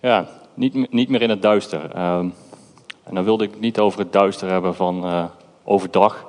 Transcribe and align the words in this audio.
Ja, 0.00 0.28
niet, 0.54 0.92
niet 0.92 1.08
meer 1.08 1.22
in 1.22 1.30
het 1.30 1.42
duister. 1.42 1.90
Ehm, 1.90 2.28
en 3.02 3.14
dan 3.14 3.24
wilde 3.24 3.44
ik 3.44 3.60
niet 3.60 3.78
over 3.78 3.98
het 3.98 4.12
duister 4.12 4.48
hebben 4.48 4.74
van 4.74 5.06
uh, 5.06 5.24
overdag. 5.64 6.26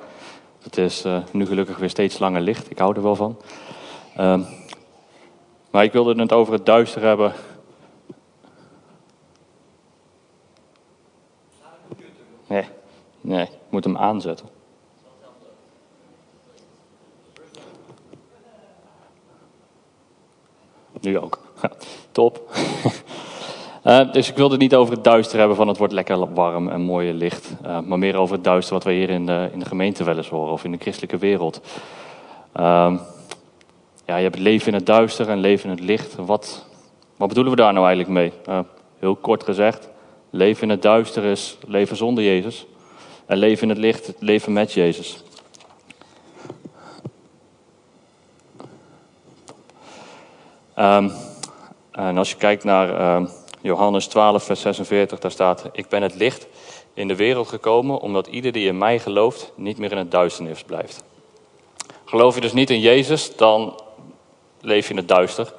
Het 0.62 0.76
is 0.76 1.04
uh, 1.04 1.22
nu 1.32 1.46
gelukkig 1.46 1.76
weer 1.76 1.90
steeds 1.90 2.18
langer 2.18 2.40
licht. 2.40 2.70
Ik 2.70 2.78
hou 2.78 2.96
er 2.96 3.02
wel 3.02 3.16
van. 3.16 3.36
Ehm, 4.16 4.40
maar 5.70 5.84
ik 5.84 5.92
wilde 5.92 6.20
het 6.20 6.32
over 6.32 6.52
het 6.52 6.66
duister 6.66 7.02
hebben. 7.02 7.32
Nee, 12.46 12.64
nee, 13.20 13.42
ik 13.42 13.50
moet 13.70 13.84
hem 13.84 13.96
aanzetten. 13.96 14.46
Nu 21.00 21.18
ook. 21.18 21.40
Top. 22.12 22.50
Uh, 23.84 24.12
dus 24.12 24.28
ik 24.28 24.36
wilde 24.36 24.52
het 24.52 24.62
niet 24.62 24.74
over 24.74 24.94
het 24.94 25.04
duister 25.04 25.38
hebben 25.38 25.56
van 25.56 25.68
het 25.68 25.78
wordt 25.78 25.92
lekker 25.92 26.34
warm 26.34 26.68
en 26.68 26.80
mooi 26.80 27.12
licht. 27.12 27.54
Uh, 27.66 27.80
maar 27.80 27.98
meer 27.98 28.16
over 28.16 28.34
het 28.34 28.44
duister 28.44 28.74
wat 28.74 28.84
we 28.84 28.92
hier 28.92 29.10
in 29.10 29.26
de, 29.26 29.48
in 29.52 29.58
de 29.58 29.64
gemeente 29.64 30.04
wel 30.04 30.16
eens 30.16 30.28
horen 30.28 30.52
of 30.52 30.64
in 30.64 30.72
de 30.72 30.78
christelijke 30.78 31.18
wereld. 31.18 31.60
Uh, 32.56 32.94
ja, 34.04 34.16
je 34.16 34.22
hebt 34.22 34.38
leven 34.38 34.66
in 34.66 34.74
het 34.74 34.86
duister 34.86 35.28
en 35.28 35.38
leven 35.38 35.70
in 35.70 35.76
het 35.76 35.84
licht. 35.84 36.14
Wat, 36.14 36.66
wat 37.16 37.28
bedoelen 37.28 37.52
we 37.52 37.58
daar 37.58 37.72
nou 37.72 37.86
eigenlijk 37.86 38.14
mee? 38.14 38.32
Uh, 38.48 38.60
heel 38.98 39.16
kort 39.16 39.44
gezegd, 39.44 39.88
leven 40.30 40.62
in 40.62 40.70
het 40.70 40.82
duister 40.82 41.24
is 41.24 41.58
leven 41.66 41.96
zonder 41.96 42.24
Jezus. 42.24 42.66
En 43.26 43.36
leven 43.36 43.62
in 43.62 43.68
het 43.68 43.78
licht, 43.78 44.12
leven 44.18 44.52
met 44.52 44.72
Jezus. 44.72 45.22
Um, 50.78 51.12
en 51.90 52.18
als 52.18 52.30
je 52.30 52.36
kijkt 52.36 52.64
naar 52.64 52.90
uh, 52.90 53.28
Johannes 53.62 54.06
12, 54.06 54.42
vers 54.42 54.60
46, 54.60 55.18
daar 55.18 55.30
staat: 55.30 55.64
Ik 55.72 55.88
ben 55.88 56.02
het 56.02 56.14
licht 56.14 56.46
in 56.94 57.08
de 57.08 57.16
wereld 57.16 57.48
gekomen, 57.48 58.00
omdat 58.00 58.26
ieder 58.26 58.52
die 58.52 58.66
in 58.66 58.78
mij 58.78 58.98
gelooft 58.98 59.52
niet 59.54 59.78
meer 59.78 59.90
in 59.92 59.98
het 59.98 60.10
duisternis 60.10 60.62
blijft. 60.62 61.04
Geloof 62.04 62.34
je 62.34 62.40
dus 62.40 62.52
niet 62.52 62.70
in 62.70 62.80
Jezus, 62.80 63.36
dan 63.36 63.80
leef 64.60 64.84
je 64.84 64.90
in 64.90 64.96
het 64.96 65.08
duister. 65.08 65.52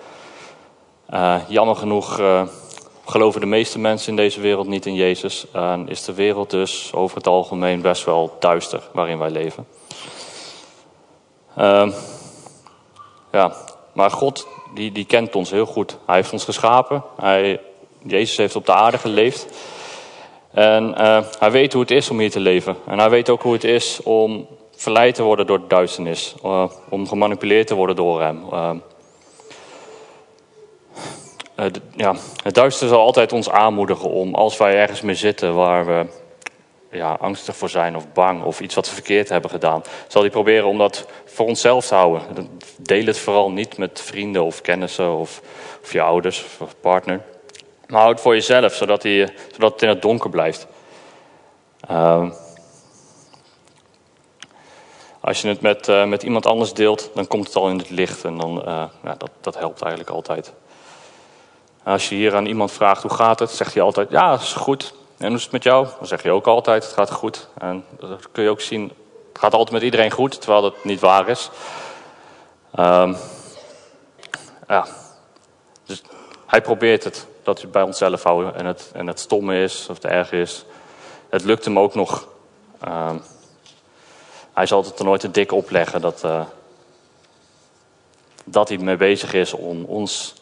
Uh, 1.14 1.36
jammer 1.48 1.76
genoeg 1.76 2.20
uh, 2.20 2.48
geloven 3.06 3.42
de 3.42 3.48
meeste 3.48 3.80
mensen 3.80 4.10
in 4.10 4.16
deze 4.16 4.42
wereld 4.42 4.68
niet 4.68 4.86
in 4.86 4.96
Jezus. 4.96 5.46
En 5.52 5.90
is 5.90 6.04
de 6.04 6.14
wereld 6.14 6.50
dus 6.50 6.94
over 6.94 7.18
het 7.18 7.28
algemeen 7.28 7.82
best 7.82 8.04
wel 8.04 8.36
duister 8.40 8.82
waarin 8.92 9.18
wij 9.18 9.30
leven. 9.30 9.68
Uh, 11.58 11.94
ja, 13.32 13.56
maar 13.94 14.12
God 14.12 14.48
die, 14.74 14.92
die 14.92 15.06
kent 15.06 15.36
ons 15.36 15.52
heel 15.52 15.66
goed. 15.66 15.98
Hij 16.06 16.16
heeft 16.16 16.34
ons 16.34 16.44
geschapen. 16.44 17.04
Hij, 17.18 17.60
Jezus 18.04 18.38
heeft 18.38 18.56
op 18.56 18.66
de 18.66 18.74
aarde 18.74 18.98
geleefd. 18.98 19.48
En 20.52 20.96
uh, 20.98 21.24
hij 21.40 21.52
weet 21.52 21.74
hoe 21.74 21.82
het 21.82 21.92
is 21.92 22.10
om 22.10 22.20
hier 22.20 22.32
te 22.32 22.40
leven. 22.40 22.76
En 22.88 23.00
hij 23.00 23.10
weet 23.10 23.30
ook 23.30 23.42
hoe 23.42 23.54
het 23.54 23.64
is 23.64 24.00
om 24.04 24.48
verleid 24.76 25.16
te 25.16 25.24
worden 25.24 25.48
door 25.48 25.60
de 25.60 25.68
duisternis. 25.68 26.36
Uh, 26.46 26.70
om 26.90 27.08
gemanipuleerd 27.08 27.68
te 27.68 27.76
worden 27.76 27.96
door 27.96 28.22
hem. 28.22 28.44
Uh, 28.54 28.72
ja, 31.96 32.16
het 32.44 32.54
duister 32.54 32.88
zal 32.88 33.00
altijd 33.00 33.32
ons 33.32 33.50
aanmoedigen 33.50 34.10
om, 34.10 34.36
als 34.36 34.58
wij 34.58 34.76
ergens 34.76 35.02
mee 35.02 35.16
zitten 35.16 35.56
waar 35.56 35.86
we 35.86 36.06
ja, 36.92 37.14
angstig 37.14 37.56
voor 37.56 37.70
zijn 37.70 37.96
of 37.96 38.14
bang 38.14 38.44
of 38.44 38.62
iets 38.62 38.76
wat 38.76 38.88
we 38.88 38.94
verkeerd 38.94 39.30
hebben 39.30 39.50
gedaan, 39.50 39.82
zal 40.08 40.22
hij 40.22 40.30
proberen 40.30 40.68
om 40.68 40.78
dat 40.78 41.08
voor 41.26 41.48
onszelf 41.48 41.88
te 41.88 41.96
houden. 41.96 42.50
Deel 42.78 43.06
het 43.06 43.18
vooral 43.18 43.52
niet 43.52 43.78
met 43.78 44.02
vrienden 44.02 44.44
of 44.44 44.62
kennissen 44.62 45.18
of, 45.18 45.42
of 45.82 45.94
je 45.94 46.02
ouders 46.02 46.46
of 46.60 46.76
partner. 46.82 47.22
Maar 47.88 48.02
houd 48.02 48.12
het 48.12 48.22
voor 48.22 48.34
jezelf, 48.34 48.74
zodat, 48.74 49.04
hij, 49.04 49.34
zodat 49.52 49.72
het 49.72 49.82
in 49.82 49.90
het 49.90 50.02
donker 50.02 50.30
blijft. 50.30 50.68
Uh, 51.92 52.30
als 55.22 55.42
je 55.42 55.48
het 55.48 55.62
met, 55.62 55.88
uh, 55.88 56.06
met 56.06 56.24
iemand 56.24 56.46
anders 56.46 56.74
deelt, 56.74 57.10
dan 57.14 57.28
komt 57.28 57.48
het 57.48 57.56
al 57.56 57.70
in 57.70 57.78
het 57.78 57.90
licht. 57.90 58.24
En 58.24 58.38
dan, 58.38 58.58
uh, 58.60 58.84
ja, 59.04 59.16
dat, 59.18 59.30
dat 59.42 59.58
helpt 59.58 59.82
eigenlijk 59.82 60.16
altijd. 60.16 60.54
Als 61.84 62.10
je 62.10 62.16
hier 62.16 62.36
aan 62.36 62.46
iemand 62.46 62.72
vraagt 62.72 63.02
hoe 63.02 63.14
gaat 63.14 63.40
het, 63.40 63.52
zegt 63.52 63.74
hij 63.74 63.84
altijd, 63.84 64.10
ja, 64.10 64.34
is 64.34 64.54
goed. 64.54 64.94
En 65.18 65.28
hoe 65.28 65.38
is 65.38 65.44
het 65.44 65.52
met 65.52 65.64
jou? 65.64 65.88
Dan 65.98 66.08
zeg 66.08 66.24
je 66.24 66.32
ook 66.32 66.48
altijd, 66.48 66.84
het 66.84 66.94
gaat 66.94 67.12
goed. 67.12 67.48
En 67.58 67.86
dat 68.00 68.32
kun 68.32 68.44
je 68.44 68.50
ook 68.50 68.62
zien, 68.62 68.92
het 69.30 69.40
gaat 69.40 69.54
altijd 69.54 69.72
met 69.72 69.82
iedereen 69.82 70.12
goed, 70.12 70.42
terwijl 70.42 70.62
dat 70.62 70.84
niet 70.84 71.00
waar 71.00 71.28
is. 71.28 71.50
Um, 72.80 73.18
ja. 74.68 74.86
Dus 75.86 76.02
hij 76.46 76.62
probeert 76.62 77.04
het, 77.04 77.28
dat 77.44 77.62
we 77.62 77.68
bij 77.68 77.82
onszelf 77.82 78.24
houden. 78.24 78.56
En 78.56 78.66
het, 78.66 78.92
en 78.94 79.08
het 79.08 79.20
stomme 79.20 79.64
is, 79.64 79.88
of 79.90 79.96
het 79.96 80.06
erg 80.06 80.32
is. 80.32 80.66
Het 81.30 81.44
lukt 81.44 81.66
hem 81.66 81.80
ook 81.80 81.96
nog. 81.96 82.28
Um, 82.88 83.22
hij 84.54 84.66
zal 84.66 84.84
het 84.84 85.00
er 85.00 85.06
nooit 85.06 85.22
te 85.22 85.32
dik 85.32 85.52
opleggen 85.52 86.02
dat, 86.02 86.22
uh, 86.26 86.46
dat 88.46 88.70
hij 88.70 88.78
mee 88.78 88.98
bezig 88.98 89.34
is 89.34 89.54
om 89.54 89.84
ons 89.84 90.34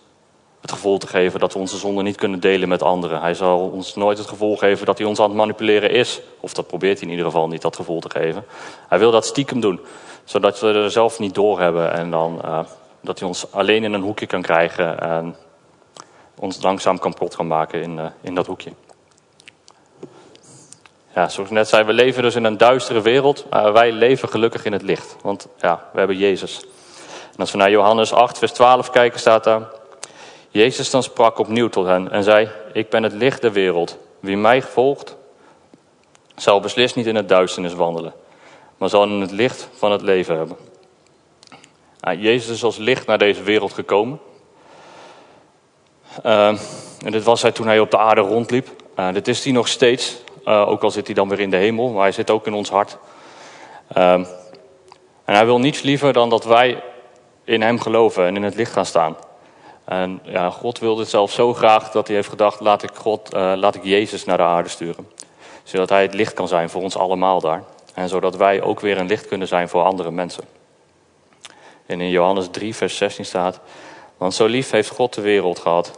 het 0.61 0.71
gevoel 0.71 0.97
te 0.97 1.07
geven 1.07 1.39
dat 1.39 1.53
we 1.53 1.59
onze 1.59 1.77
zonde 1.77 2.01
niet 2.01 2.15
kunnen 2.15 2.39
delen 2.39 2.69
met 2.69 2.81
anderen. 2.81 3.21
Hij 3.21 3.33
zal 3.33 3.69
ons 3.69 3.95
nooit 3.95 4.17
het 4.17 4.27
gevoel 4.27 4.57
geven 4.57 4.85
dat 4.85 4.97
hij 4.97 5.07
ons 5.07 5.19
aan 5.19 5.27
het 5.27 5.37
manipuleren 5.37 5.89
is. 5.89 6.21
Of 6.39 6.53
dat 6.53 6.67
probeert 6.67 6.97
hij 6.97 7.07
in 7.07 7.13
ieder 7.13 7.25
geval 7.31 7.47
niet, 7.47 7.61
dat 7.61 7.75
gevoel 7.75 7.99
te 7.99 8.09
geven. 8.09 8.45
Hij 8.87 8.99
wil 8.99 9.11
dat 9.11 9.25
stiekem 9.25 9.59
doen, 9.59 9.79
zodat 10.23 10.59
we 10.59 10.73
er 10.73 10.91
zelf 10.91 11.19
niet 11.19 11.35
doorhebben. 11.35 11.93
En 11.93 12.11
dan 12.11 12.41
uh, 12.45 12.59
dat 13.01 13.19
hij 13.19 13.27
ons 13.27 13.51
alleen 13.51 13.83
in 13.83 13.93
een 13.93 14.01
hoekje 14.01 14.25
kan 14.25 14.41
krijgen 14.41 14.99
en 14.99 15.35
ons 16.41 16.61
langzaam 16.61 16.99
kapot 16.99 17.35
kan 17.35 17.47
maken 17.47 17.81
in, 17.81 17.97
uh, 17.97 18.05
in 18.21 18.35
dat 18.35 18.47
hoekje. 18.47 18.71
Ja, 21.15 21.29
zoals 21.29 21.49
ik 21.49 21.55
net 21.55 21.67
zei, 21.67 21.83
we 21.83 21.93
leven 21.93 22.23
dus 22.23 22.35
in 22.35 22.43
een 22.43 22.57
duistere 22.57 23.01
wereld, 23.01 23.45
maar 23.49 23.73
wij 23.73 23.91
leven 23.91 24.29
gelukkig 24.29 24.65
in 24.65 24.71
het 24.71 24.81
licht. 24.81 25.15
Want 25.21 25.47
ja, 25.59 25.89
we 25.93 25.97
hebben 25.97 26.17
Jezus. 26.17 26.59
En 27.31 27.37
als 27.37 27.51
we 27.51 27.57
naar 27.57 27.69
Johannes 27.71 28.13
8, 28.13 28.37
vers 28.37 28.51
12 28.51 28.89
kijken, 28.89 29.19
staat 29.19 29.43
daar... 29.43 29.61
Jezus 30.49 30.89
dan 30.89 31.03
sprak 31.03 31.39
opnieuw 31.39 31.69
tot 31.69 31.85
hen 31.85 32.11
en 32.11 32.23
zei, 32.23 32.49
ik 32.73 32.89
ben 32.89 33.03
het 33.03 33.13
licht 33.13 33.41
der 33.41 33.51
wereld. 33.51 33.97
Wie 34.19 34.37
mij 34.37 34.61
volgt, 34.61 35.15
zal 36.35 36.59
beslist 36.59 36.95
niet 36.95 37.05
in 37.05 37.15
het 37.15 37.29
duisternis 37.29 37.73
wandelen, 37.73 38.13
maar 38.77 38.89
zal 38.89 39.03
in 39.03 39.21
het 39.21 39.31
licht 39.31 39.69
van 39.75 39.91
het 39.91 40.01
leven 40.01 40.37
hebben. 40.37 40.57
Jezus 42.17 42.55
is 42.55 42.63
als 42.63 42.77
licht 42.77 43.07
naar 43.07 43.17
deze 43.17 43.43
wereld 43.43 43.73
gekomen. 43.73 44.19
Uh, 46.25 46.47
en 47.05 47.11
dit 47.11 47.23
was 47.23 47.41
hij 47.41 47.51
toen 47.51 47.67
hij 47.67 47.79
op 47.79 47.91
de 47.91 47.97
aarde 47.97 48.21
rondliep. 48.21 48.67
Uh, 48.99 49.13
dit 49.13 49.27
is 49.27 49.43
hij 49.43 49.53
nog 49.53 49.67
steeds, 49.67 50.17
uh, 50.45 50.69
ook 50.69 50.83
al 50.83 50.91
zit 50.91 51.05
hij 51.05 51.15
dan 51.15 51.29
weer 51.29 51.39
in 51.39 51.49
de 51.49 51.57
hemel, 51.57 51.89
maar 51.89 52.01
hij 52.01 52.11
zit 52.11 52.29
ook 52.29 52.47
in 52.47 52.53
ons 52.53 52.69
hart. 52.69 52.97
en 53.93 54.27
hij 55.25 55.45
wil 55.45 55.59
niets 55.59 55.81
liever 55.81 56.13
dan 56.13 56.29
dat 56.29 56.43
wij 56.43 56.83
in 57.43 57.61
hem 57.61 57.79
geloven 57.79 58.25
en 58.25 58.35
in 58.35 58.43
het 58.43 58.55
licht 58.55 58.71
gaan 58.71 58.85
staan. 58.85 59.15
En 59.85 60.19
ja, 60.23 60.49
God 60.49 60.79
wilde 60.79 61.01
het 61.01 61.09
zelf 61.09 61.31
zo 61.31 61.53
graag 61.53 61.91
dat 61.91 62.07
hij 62.07 62.15
heeft 62.15 62.29
gedacht, 62.29 62.59
laat 62.59 62.83
ik, 62.83 62.91
God, 62.93 63.33
uh, 63.33 63.53
laat 63.55 63.75
ik 63.75 63.83
Jezus 63.83 64.25
naar 64.25 64.37
de 64.37 64.43
aarde 64.43 64.69
sturen. 64.69 65.07
Zodat 65.63 65.89
hij 65.89 66.01
het 66.01 66.13
licht 66.13 66.33
kan 66.33 66.47
zijn 66.47 66.69
voor 66.69 66.81
ons 66.81 66.97
allemaal 66.97 67.41
daar. 67.41 67.63
En 67.93 68.09
zodat 68.09 68.35
wij 68.35 68.61
ook 68.61 68.79
weer 68.79 68.97
een 68.97 69.07
licht 69.07 69.27
kunnen 69.27 69.47
zijn 69.47 69.69
voor 69.69 69.83
andere 69.83 70.11
mensen. 70.11 70.43
En 71.85 72.01
in 72.01 72.09
Johannes 72.09 72.47
3, 72.51 72.75
vers 72.75 72.97
16 72.97 73.25
staat, 73.25 73.59
want 74.21 74.33
zo 74.33 74.45
lief 74.45 74.71
heeft 74.71 74.89
God 74.89 75.13
de 75.13 75.21
wereld 75.21 75.59
gehad, 75.59 75.91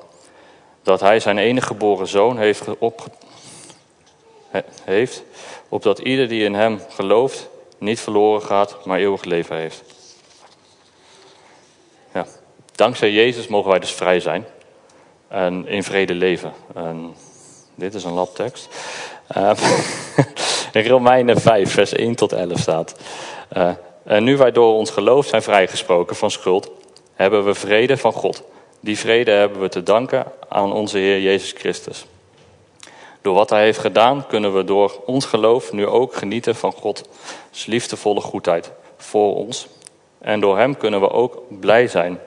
dat 0.84 1.00
hij 1.00 1.20
zijn 1.20 1.38
enige 1.38 1.68
geboren 1.68 2.08
zoon 2.08 2.38
heeft, 2.38 2.78
op, 2.78 3.08
heeft, 4.84 5.24
opdat 5.70 6.00
ieder 6.00 6.28
die 6.28 6.44
in 6.44 6.54
hem 6.54 6.80
gelooft 6.90 7.50
niet 7.78 8.00
verloren 8.00 8.42
gaat, 8.42 8.86
maar 8.86 9.00
eeuwig 9.00 9.24
leven 9.24 9.56
heeft. 9.56 9.84
Ja. 12.14 12.26
Dankzij 12.76 13.12
Jezus 13.12 13.48
mogen 13.48 13.70
wij 13.70 13.80
dus 13.80 13.92
vrij 13.92 14.20
zijn 14.20 14.46
en 15.28 15.68
in 15.68 15.84
vrede 15.84 16.14
leven. 16.14 16.54
En 16.76 17.16
dit 17.76 17.94
is 17.94 18.04
een 18.04 18.14
labtekst. 18.14 18.68
Uh, 19.38 19.52
in 20.72 20.88
Romeinen 20.88 21.42
5, 21.42 21.72
vers 21.72 21.92
1 21.92 22.16
tot 22.16 22.32
11 22.32 22.60
staat. 22.60 22.96
Uh, 23.58 23.72
en 24.04 24.24
nu 24.24 24.38
wij 24.38 24.52
door 24.52 24.74
ons 24.74 24.90
geloof 24.90 25.26
zijn 25.26 25.42
vrijgesproken 25.42 26.16
van 26.16 26.32
schuld, 26.32 26.72
hebben 27.14 27.46
we 27.46 27.54
vrede 27.54 27.98
van 27.98 28.14
God. 28.14 28.44
Die 28.80 28.98
vrede 28.98 29.32
hebben 29.32 29.62
we 29.62 29.70
te 29.70 29.84
danken 29.84 30.26
aan 30.50 30.74
onze 30.74 30.98
Heer 30.98 31.22
Jezus 31.22 31.52
Christus. 31.52 32.06
Door 33.22 33.34
wat 33.34 33.50
Hij 33.50 33.64
heeft 33.64 33.80
gedaan, 33.80 34.28
kunnen 34.28 34.56
we 34.56 34.64
door 34.64 35.02
ons 35.06 35.26
geloof 35.26 35.72
nu 35.72 35.88
ook 35.88 36.16
genieten 36.16 36.56
van 36.56 36.72
Gods 36.72 37.04
liefdevolle 37.66 38.22
goedheid 38.22 38.72
voor 38.98 39.36
ons. 39.36 39.68
En 40.18 40.40
door 40.40 40.58
Hem 40.58 40.78
kunnen 40.78 41.00
we 41.00 41.10
ook 41.10 41.42
blij 41.60 41.88
zijn 41.88 42.20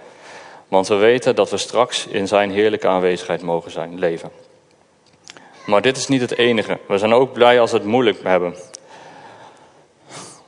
want 0.68 0.88
we 0.88 0.94
weten 0.94 1.34
dat 1.34 1.50
we 1.50 1.56
straks 1.56 2.06
in 2.06 2.28
zijn 2.28 2.50
heerlijke 2.50 2.88
aanwezigheid 2.88 3.42
mogen 3.42 3.70
zijn, 3.70 3.98
leven. 3.98 4.30
Maar 5.66 5.82
dit 5.82 5.96
is 5.96 6.08
niet 6.08 6.20
het 6.20 6.36
enige. 6.36 6.78
We 6.88 6.98
zijn 6.98 7.12
ook 7.12 7.32
blij 7.32 7.60
als 7.60 7.70
we 7.70 7.76
het 7.76 7.86
moeilijk 7.86 8.22
hebben. 8.22 8.54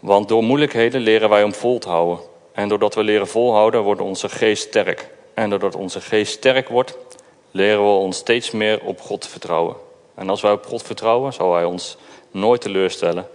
Want 0.01 0.29
door 0.29 0.43
moeilijkheden 0.43 1.01
leren 1.01 1.29
wij 1.29 1.43
om 1.43 1.55
vol 1.55 1.79
te 1.79 1.89
houden. 1.89 2.19
En 2.59 2.69
doordat 2.69 2.95
we 2.95 3.03
leren 3.03 3.29
volhouden, 3.29 3.83
wordt 3.83 4.01
onze 4.01 4.29
geest 4.29 4.63
sterk. 4.63 5.09
En 5.35 5.51
doordat 5.51 5.75
onze 5.75 6.01
geest 6.01 6.33
sterk 6.33 6.69
wordt, 6.69 6.99
leren 7.51 7.83
we 7.83 7.91
ons 7.91 8.17
steeds 8.17 8.51
meer 8.51 8.81
op 8.85 9.01
God 9.01 9.21
te 9.21 9.29
vertrouwen. 9.29 9.77
En 10.15 10.31
als 10.31 10.41
wij 10.41 10.53
op 10.53 10.67
God 10.67 10.83
vertrouwen, 10.83 11.33
zal 11.33 11.55
Hij 11.55 11.65
ons 11.65 11.97
nooit 12.31 12.61
teleurstellen. 12.61 13.29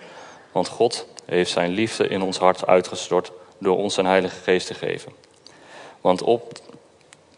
Want 0.52 0.68
God 0.68 1.08
heeft 1.26 1.52
zijn 1.52 1.72
liefde 1.72 2.08
in 2.08 2.22
ons 2.22 2.38
hart 2.38 2.68
uitgestort 2.68 3.32
door 3.58 3.78
ons 3.78 3.94
zijn 3.94 4.06
Heilige 4.06 4.40
Geest 4.40 4.68
te 4.68 4.74
geven. 4.74 5.12
Want 6.02 6.22
op 6.22 6.52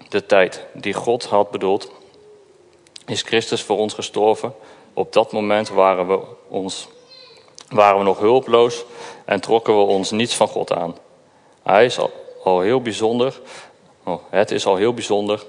de 0.10 0.26
tijd 0.26 0.66
die 0.74 0.94
God 0.94 1.26
had 1.26 1.52
bedoeld, 1.52 1.92
is 3.06 3.22
Christus 3.22 3.62
voor 3.64 3.78
ons 3.78 3.94
gestorven. 3.94 4.54
Op 4.94 5.14
dat 5.14 5.32
moment 5.32 5.70
waren 5.70 6.08
we, 6.08 6.20
ons, 6.48 6.88
waren 7.70 7.98
we 7.98 8.04
nog 8.04 8.20
hulpeloos 8.20 8.86
en 9.26 9.42
trokken 9.42 9.78
we 9.78 9.84
ons 9.84 10.12
niets 10.12 10.36
van 10.36 10.48
God 10.48 10.74
aan. 10.74 10.96
Hij 11.66 11.86
is 11.86 12.00
al, 12.44 12.60
heel 12.60 12.82
bijzonder, 12.82 13.40
oh, 14.04 14.22
het 14.30 14.52
is 14.52 14.66
al 14.66 14.76
heel 14.76 14.94
bijzonder 14.94 15.46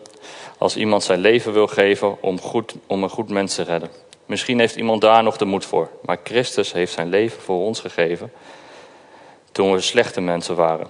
als 0.59 0.77
iemand 0.77 1.03
zijn 1.03 1.19
leven 1.19 1.53
wil 1.53 1.67
geven 1.67 2.23
om, 2.23 2.41
goed, 2.41 2.75
om 2.87 3.03
een 3.03 3.11
goed 3.11 3.29
mens 3.29 3.55
te 3.55 3.63
redden. 3.63 3.91
Misschien 4.27 4.59
heeft 4.59 4.77
iemand 4.77 5.01
daar 5.01 5.23
nog 5.23 5.37
de 5.37 5.45
moed 5.45 5.65
voor, 5.65 5.89
maar 6.03 6.19
Christus 6.25 6.73
heeft 6.73 6.93
zijn 6.93 7.09
leven 7.09 7.43
voor 7.43 7.65
ons 7.65 7.81
gegeven 7.81 8.33
toen 9.53 9.73
we 9.73 9.81
slechte 9.81 10.21
mensen 10.21 10.57
waren. 10.57 10.89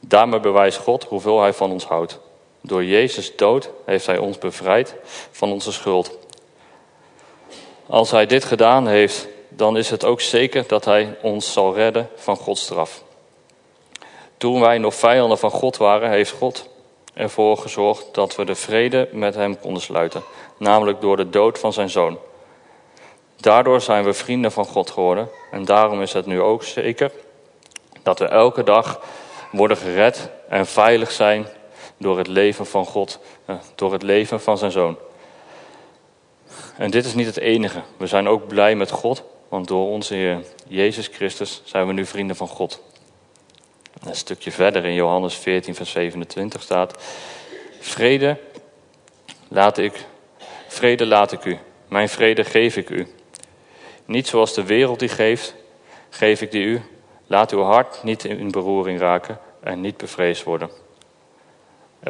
Daarmee 0.00 0.40
bewijst 0.40 0.78
God 0.78 1.04
hoeveel 1.04 1.40
Hij 1.40 1.52
van 1.52 1.70
ons 1.70 1.84
houdt. 1.84 2.18
Door 2.60 2.84
Jezus 2.84 3.36
dood 3.36 3.70
heeft 3.86 4.06
Hij 4.06 4.18
ons 4.18 4.38
bevrijd 4.38 4.94
van 5.30 5.52
onze 5.52 5.72
schuld. 5.72 6.18
Als 7.86 8.10
Hij 8.10 8.26
dit 8.26 8.44
gedaan 8.44 8.86
heeft, 8.86 9.28
dan 9.48 9.76
is 9.76 9.90
het 9.90 10.04
ook 10.04 10.20
zeker 10.20 10.64
dat 10.66 10.84
Hij 10.84 11.18
ons 11.22 11.52
zal 11.52 11.74
redden 11.74 12.08
van 12.16 12.36
Gods 12.36 12.62
straf. 12.62 13.02
Toen 14.42 14.60
wij 14.60 14.78
nog 14.78 14.94
vijanden 14.94 15.38
van 15.38 15.50
God 15.50 15.76
waren, 15.76 16.10
heeft 16.10 16.30
God 16.30 16.68
ervoor 17.14 17.56
gezorgd 17.56 18.14
dat 18.14 18.36
we 18.36 18.44
de 18.44 18.54
vrede 18.54 19.08
met 19.12 19.34
Hem 19.34 19.58
konden 19.58 19.82
sluiten, 19.82 20.22
namelijk 20.58 21.00
door 21.00 21.16
de 21.16 21.30
dood 21.30 21.58
van 21.58 21.72
Zijn 21.72 21.90
Zoon. 21.90 22.18
Daardoor 23.36 23.80
zijn 23.80 24.04
we 24.04 24.12
vrienden 24.12 24.52
van 24.52 24.64
God 24.64 24.90
geworden 24.90 25.28
en 25.50 25.64
daarom 25.64 26.02
is 26.02 26.12
het 26.12 26.26
nu 26.26 26.40
ook 26.40 26.62
zeker 26.62 27.12
dat 28.02 28.18
we 28.18 28.24
elke 28.24 28.62
dag 28.62 29.00
worden 29.50 29.76
gered 29.76 30.30
en 30.48 30.66
veilig 30.66 31.10
zijn 31.10 31.46
door 31.96 32.18
het 32.18 32.28
leven 32.28 32.66
van 32.66 32.84
God, 32.84 33.18
eh, 33.44 33.56
door 33.74 33.92
het 33.92 34.02
leven 34.02 34.40
van 34.40 34.58
zijn 34.58 34.70
zoon. 34.70 34.96
En 36.76 36.90
dit 36.90 37.04
is 37.04 37.14
niet 37.14 37.26
het 37.26 37.38
enige. 37.38 37.82
We 37.96 38.06
zijn 38.06 38.28
ook 38.28 38.48
blij 38.48 38.74
met 38.74 38.90
God, 38.90 39.22
want 39.48 39.68
door 39.68 39.86
onze 39.88 40.14
Heer 40.14 40.40
Jezus 40.68 41.06
Christus 41.06 41.62
zijn 41.64 41.86
we 41.86 41.92
nu 41.92 42.06
vrienden 42.06 42.36
van 42.36 42.48
God. 42.48 42.82
Een 44.04 44.16
stukje 44.16 44.52
verder 44.52 44.84
in 44.84 44.94
Johannes 44.94 45.34
14, 45.34 45.74
vers 45.74 45.90
27 45.90 46.62
staat: 46.62 47.02
Vrede 47.80 48.38
laat 49.48 49.78
ik, 49.78 50.04
vrede 50.66 51.06
laat 51.06 51.32
ik 51.32 51.44
u, 51.44 51.58
mijn 51.88 52.08
vrede 52.08 52.44
geef 52.44 52.76
ik 52.76 52.90
u. 52.90 53.06
Niet 54.04 54.26
zoals 54.26 54.54
de 54.54 54.64
wereld 54.64 54.98
die 54.98 55.08
geeft, 55.08 55.54
geef 56.10 56.40
ik 56.40 56.50
die 56.50 56.64
u. 56.64 56.80
Laat 57.26 57.52
uw 57.52 57.62
hart 57.62 58.02
niet 58.02 58.24
in 58.24 58.50
beroering 58.50 58.98
raken 58.98 59.38
en 59.60 59.80
niet 59.80 59.96
bevreesd 59.96 60.42
worden. 60.42 60.70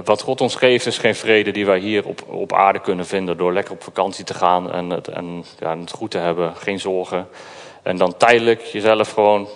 Wat 0.04 0.22
God 0.22 0.40
ons 0.40 0.54
geeft 0.54 0.86
is 0.86 0.98
geen 0.98 1.14
vrede 1.14 1.50
die 1.50 1.66
wij 1.66 1.78
hier 1.78 2.06
op, 2.06 2.22
op 2.28 2.52
aarde 2.52 2.80
kunnen 2.80 3.06
vinden 3.06 3.36
door 3.36 3.52
lekker 3.52 3.74
op 3.74 3.82
vakantie 3.82 4.24
te 4.24 4.34
gaan 4.34 4.72
en, 4.72 4.90
het, 4.90 5.08
en 5.08 5.44
ja, 5.58 5.78
het 5.78 5.90
goed 5.90 6.10
te 6.10 6.18
hebben, 6.18 6.56
geen 6.56 6.80
zorgen. 6.80 7.28
En 7.82 7.96
dan 7.96 8.16
tijdelijk 8.16 8.60
jezelf 8.60 9.12
gewoon 9.12 9.48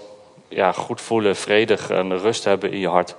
ja, 0.49 0.73
goed 0.73 1.01
voelen, 1.01 1.37
vredig 1.37 1.91
en 1.91 2.19
rust 2.19 2.45
hebben 2.45 2.73
in 2.73 2.79
je 2.79 2.89
hart. 2.89 3.15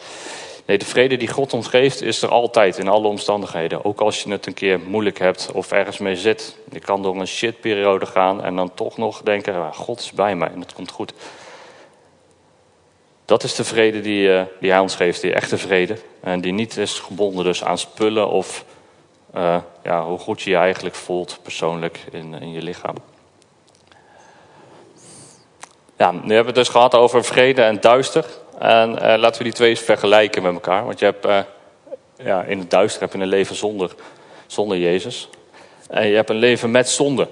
Nee, 0.68 0.78
de 0.78 0.86
vrede 0.86 1.18
die 1.18 1.28
God 1.28 1.54
ons 1.54 1.68
geeft 1.68 2.02
is 2.02 2.22
er 2.22 2.30
altijd 2.30 2.78
in 2.78 2.88
alle 2.88 3.08
omstandigheden. 3.08 3.86
Ook 3.86 4.02
als 4.02 4.24
je 4.24 4.32
het 4.32 4.46
een 4.46 4.54
keer 4.54 4.80
moeilijk 4.80 5.20
hebt 5.20 5.52
of 5.54 5.72
ergens 5.72 5.98
mee 5.98 6.16
zit. 6.16 6.58
Je 6.72 6.80
kan 6.80 7.02
door 7.02 7.20
een 7.20 7.28
shitperiode 7.28 8.06
gaan 8.06 8.44
en 8.44 8.56
dan 8.56 8.74
toch 8.74 8.98
nog 8.98 9.22
denken, 9.22 9.74
God 9.74 10.00
is 10.00 10.12
bij 10.12 10.36
mij 10.36 10.50
en 10.50 10.60
het 10.60 10.74
komt 10.74 10.92
goed. 10.92 11.14
Dat 13.26 13.44
is 13.44 13.56
de 13.56 13.64
vrede 13.64 14.02
die, 14.02 14.28
uh, 14.28 14.42
die 14.60 14.72
hij 14.72 14.80
ons 14.80 14.96
geeft, 14.96 15.22
die 15.22 15.34
echte 15.34 15.58
vrede. 15.58 15.98
En 16.20 16.42
die 16.42 16.54
niet 16.54 16.78
is 16.78 17.00
gebonden 17.00 17.44
dus 17.44 17.64
aan 17.64 17.78
spullen 17.78 18.30
of 18.30 18.66
uh, 19.36 19.58
ja, 19.84 20.06
hoe 20.06 20.18
goed 20.18 20.42
je 20.42 20.50
je 20.50 20.56
eigenlijk 20.56 20.96
voelt 20.96 21.40
persoonlijk 21.42 22.00
in, 22.12 22.34
in 22.34 22.52
je 22.52 22.62
lichaam. 22.62 22.96
Ja, 25.98 26.12
nu 26.12 26.20
hebben 26.20 26.40
we 26.40 26.46
het 26.46 26.56
dus 26.56 26.70
gehad 26.70 26.96
over 26.96 27.24
vrede 27.24 27.62
en 27.62 27.82
duister. 27.82 28.26
En 28.60 28.92
uh, 28.92 28.98
laten 29.00 29.38
we 29.38 29.44
die 29.44 29.54
twee 29.54 29.70
eens 29.70 29.80
vergelijken 29.80 30.44
met 30.44 30.54
elkaar. 30.54 30.86
Want 30.86 31.00
je 31.00 31.06
hebt, 31.06 31.46
ja, 32.18 32.44
in 32.44 32.60
het 32.60 32.70
duister 32.70 33.02
heb 33.02 33.14
je 33.14 33.20
een 33.20 33.28
leven 33.28 33.56
zonder, 33.56 33.96
zonder 34.48 34.78
Jezus. 34.78 35.30
En 35.90 36.08
je 36.08 36.16
hebt 36.16 36.30
een 36.30 36.36
leven 36.36 36.72
met 36.72 36.90
zonde 36.90 37.28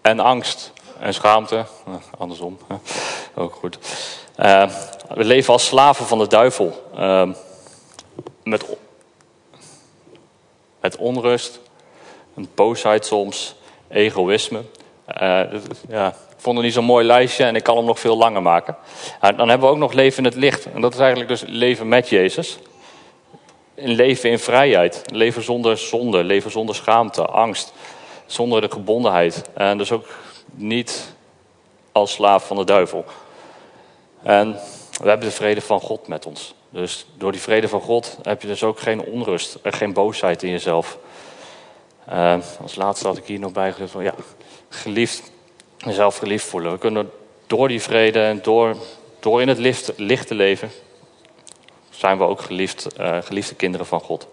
en 0.00 0.20
angst 0.20 0.72
en 0.98 1.14
schaamte. 1.14 1.64
andersom, 2.18 2.58
ook 3.34 3.54
goed. 3.54 3.78
We 5.08 5.24
leven 5.24 5.52
als 5.52 5.66
slaven 5.66 6.06
van 6.06 6.18
de 6.18 6.26
duivel. 6.26 6.90
Uh, 6.98 7.30
met, 8.42 8.64
met 10.80 10.96
onrust, 10.96 11.60
een 12.34 12.48
boosheid 12.54 13.06
soms, 13.06 13.54
egoïsme. 13.88 14.62
Uh, 15.08 15.40
ja, 15.88 16.08
ik 16.08 16.36
vond 16.36 16.56
het 16.56 16.64
niet 16.64 16.74
zo'n 16.74 16.84
mooi 16.84 17.06
lijstje 17.06 17.44
en 17.44 17.56
ik 17.56 17.62
kan 17.62 17.76
hem 17.76 17.84
nog 17.84 18.00
veel 18.00 18.16
langer 18.16 18.42
maken. 18.42 18.76
dan 19.20 19.48
hebben 19.48 19.68
we 19.68 19.74
ook 19.74 19.78
nog 19.78 19.92
leven 19.92 20.18
in 20.18 20.24
het 20.24 20.34
licht. 20.34 20.66
En 20.72 20.80
dat 20.80 20.92
is 20.92 20.98
eigenlijk 20.98 21.28
dus 21.28 21.44
leven 21.46 21.88
met 21.88 22.08
Jezus. 22.08 22.58
Een 23.74 23.94
leven 23.94 24.30
in 24.30 24.38
vrijheid. 24.38 25.02
Leven 25.12 25.42
zonder 25.42 25.78
zonde, 25.78 26.24
leven 26.24 26.50
zonder 26.50 26.74
schaamte, 26.74 27.24
angst. 27.24 27.72
Zonder 28.26 28.60
de 28.60 28.70
gebondenheid. 28.70 29.44
En 29.54 29.78
dus 29.78 29.92
ook 29.92 30.06
niet 30.50 31.14
als 31.92 32.12
slaaf 32.12 32.46
van 32.46 32.56
de 32.56 32.64
duivel. 32.64 33.04
En 34.22 34.52
we 35.02 35.08
hebben 35.08 35.28
de 35.28 35.34
vrede 35.34 35.60
van 35.60 35.80
God 35.80 36.08
met 36.08 36.26
ons. 36.26 36.54
Dus 36.70 37.06
door 37.16 37.32
die 37.32 37.40
vrede 37.40 37.68
van 37.68 37.80
God 37.80 38.18
heb 38.22 38.42
je 38.42 38.48
dus 38.48 38.62
ook 38.62 38.78
geen 38.78 39.04
onrust 39.04 39.58
en 39.62 39.72
geen 39.72 39.92
boosheid 39.92 40.42
in 40.42 40.50
jezelf. 40.50 40.98
Als 42.62 42.74
laatste 42.74 43.06
had 43.06 43.16
ik 43.16 43.24
hier 43.24 43.38
nog 43.38 43.52
bijgezet 43.52 43.90
van 43.90 44.04
ja, 44.04 44.14
geliefd, 44.74 45.30
jezelf 45.76 46.16
geliefd 46.16 46.46
voelen. 46.46 46.72
We 46.72 46.78
kunnen 46.78 47.10
door 47.46 47.68
die 47.68 47.82
vrede 47.82 48.22
en 48.22 48.42
door, 48.42 48.76
door 49.20 49.40
in 49.40 49.48
het 49.48 49.58
licht, 49.58 49.92
licht 49.96 50.26
te 50.26 50.34
leven, 50.34 50.70
zijn 51.90 52.18
we 52.18 52.24
ook 52.24 52.40
geliefd, 52.40 52.86
uh, 53.00 53.22
geliefde 53.22 53.54
kinderen 53.54 53.86
van 53.86 54.00
God. 54.00 54.26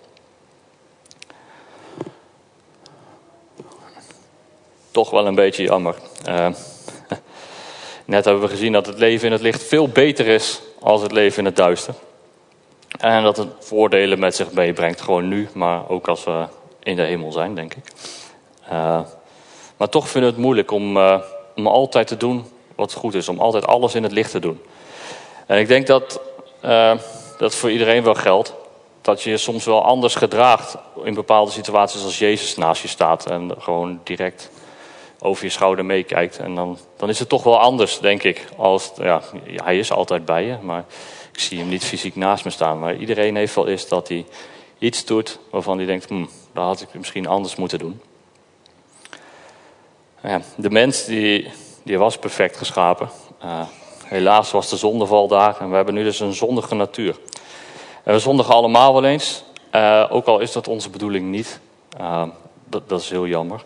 Toch 4.91 5.09
wel 5.09 5.27
een 5.27 5.35
beetje 5.35 5.63
jammer. 5.63 5.95
Uh, 6.27 6.47
Net 8.05 8.25
hebben 8.25 8.43
we 8.43 8.49
gezien 8.49 8.71
dat 8.71 8.85
het 8.85 8.97
leven 8.97 9.25
in 9.25 9.31
het 9.31 9.41
licht 9.41 9.63
veel 9.63 9.87
beter 9.87 10.27
is 10.27 10.61
als 10.79 11.01
het 11.01 11.11
leven 11.11 11.39
in 11.39 11.45
het 11.45 11.55
duister. 11.55 11.93
En 12.99 13.23
dat 13.23 13.37
het 13.37 13.49
voordelen 13.59 14.19
met 14.19 14.35
zich 14.35 14.51
meebrengt, 14.51 15.01
gewoon 15.01 15.27
nu, 15.27 15.49
maar 15.53 15.89
ook 15.89 16.07
als 16.07 16.23
we 16.23 16.45
in 16.83 16.95
de 16.95 17.01
hemel 17.01 17.31
zijn, 17.31 17.55
denk 17.55 17.73
ik. 17.73 17.91
Uh, 18.71 19.01
maar 19.81 19.89
toch 19.89 20.09
vinden 20.09 20.29
we 20.29 20.35
het 20.35 20.45
moeilijk 20.45 20.71
om, 20.71 20.97
uh, 20.97 21.17
om 21.55 21.67
altijd 21.67 22.07
te 22.07 22.17
doen 22.17 22.45
wat 22.75 22.93
goed 22.93 23.13
is, 23.13 23.29
om 23.29 23.39
altijd 23.39 23.65
alles 23.65 23.95
in 23.95 24.03
het 24.03 24.11
licht 24.11 24.31
te 24.31 24.39
doen. 24.39 24.61
En 25.45 25.59
ik 25.59 25.67
denk 25.67 25.87
dat 25.87 26.21
uh, 26.65 26.93
dat 27.37 27.55
voor 27.55 27.71
iedereen 27.71 28.03
wel 28.03 28.13
geldt. 28.13 28.53
Dat 29.01 29.21
je 29.21 29.29
je 29.29 29.37
soms 29.37 29.65
wel 29.65 29.85
anders 29.85 30.15
gedraagt 30.15 30.77
in 31.03 31.13
bepaalde 31.13 31.51
situaties 31.51 32.03
als 32.03 32.19
Jezus 32.19 32.55
naast 32.55 32.81
je 32.81 32.87
staat 32.87 33.25
en 33.25 33.51
gewoon 33.57 33.99
direct 34.03 34.49
over 35.19 35.43
je 35.43 35.49
schouder 35.49 35.85
meekijkt. 35.85 36.37
En 36.37 36.55
dan, 36.55 36.77
dan 36.97 37.09
is 37.09 37.19
het 37.19 37.29
toch 37.29 37.43
wel 37.43 37.59
anders, 37.59 37.99
denk 37.99 38.23
ik. 38.23 38.47
Als, 38.57 38.91
ja, 38.95 39.21
hij 39.55 39.79
is 39.79 39.91
altijd 39.91 40.25
bij 40.25 40.45
je, 40.45 40.57
maar 40.61 40.85
ik 41.33 41.39
zie 41.39 41.59
hem 41.59 41.69
niet 41.69 41.85
fysiek 41.85 42.15
naast 42.15 42.43
me 42.43 42.49
staan. 42.49 42.79
Maar 42.79 42.95
iedereen 42.95 43.35
heeft 43.35 43.55
wel 43.55 43.67
eens 43.67 43.87
dat 43.87 44.07
hij 44.07 44.25
iets 44.79 45.05
doet 45.05 45.39
waarvan 45.49 45.77
hij 45.77 45.85
denkt, 45.85 46.09
hm, 46.09 46.25
dat 46.53 46.63
had 46.63 46.81
ik 46.81 46.93
misschien 46.93 47.27
anders 47.27 47.55
moeten 47.55 47.79
doen. 47.79 48.01
Ja, 50.23 50.41
de 50.55 50.69
mens 50.69 51.05
die, 51.05 51.51
die 51.83 51.97
was 51.97 52.17
perfect 52.17 52.57
geschapen. 52.57 53.09
Uh, 53.43 53.61
helaas 54.05 54.51
was 54.51 54.69
de 54.69 54.77
zondeval 54.77 55.27
daar 55.27 55.59
en 55.59 55.69
we 55.69 55.75
hebben 55.75 55.93
nu 55.93 56.03
dus 56.03 56.19
een 56.19 56.33
zondige 56.33 56.75
natuur. 56.75 57.19
En 58.03 58.13
we 58.13 58.19
zondigen 58.19 58.53
allemaal 58.53 58.93
wel 58.93 59.03
eens, 59.05 59.43
uh, 59.75 60.07
ook 60.09 60.25
al 60.25 60.39
is 60.39 60.51
dat 60.51 60.67
onze 60.67 60.89
bedoeling 60.89 61.29
niet. 61.29 61.59
Uh, 61.99 62.23
dat, 62.65 62.89
dat 62.89 63.01
is 63.01 63.09
heel 63.09 63.27
jammer. 63.27 63.63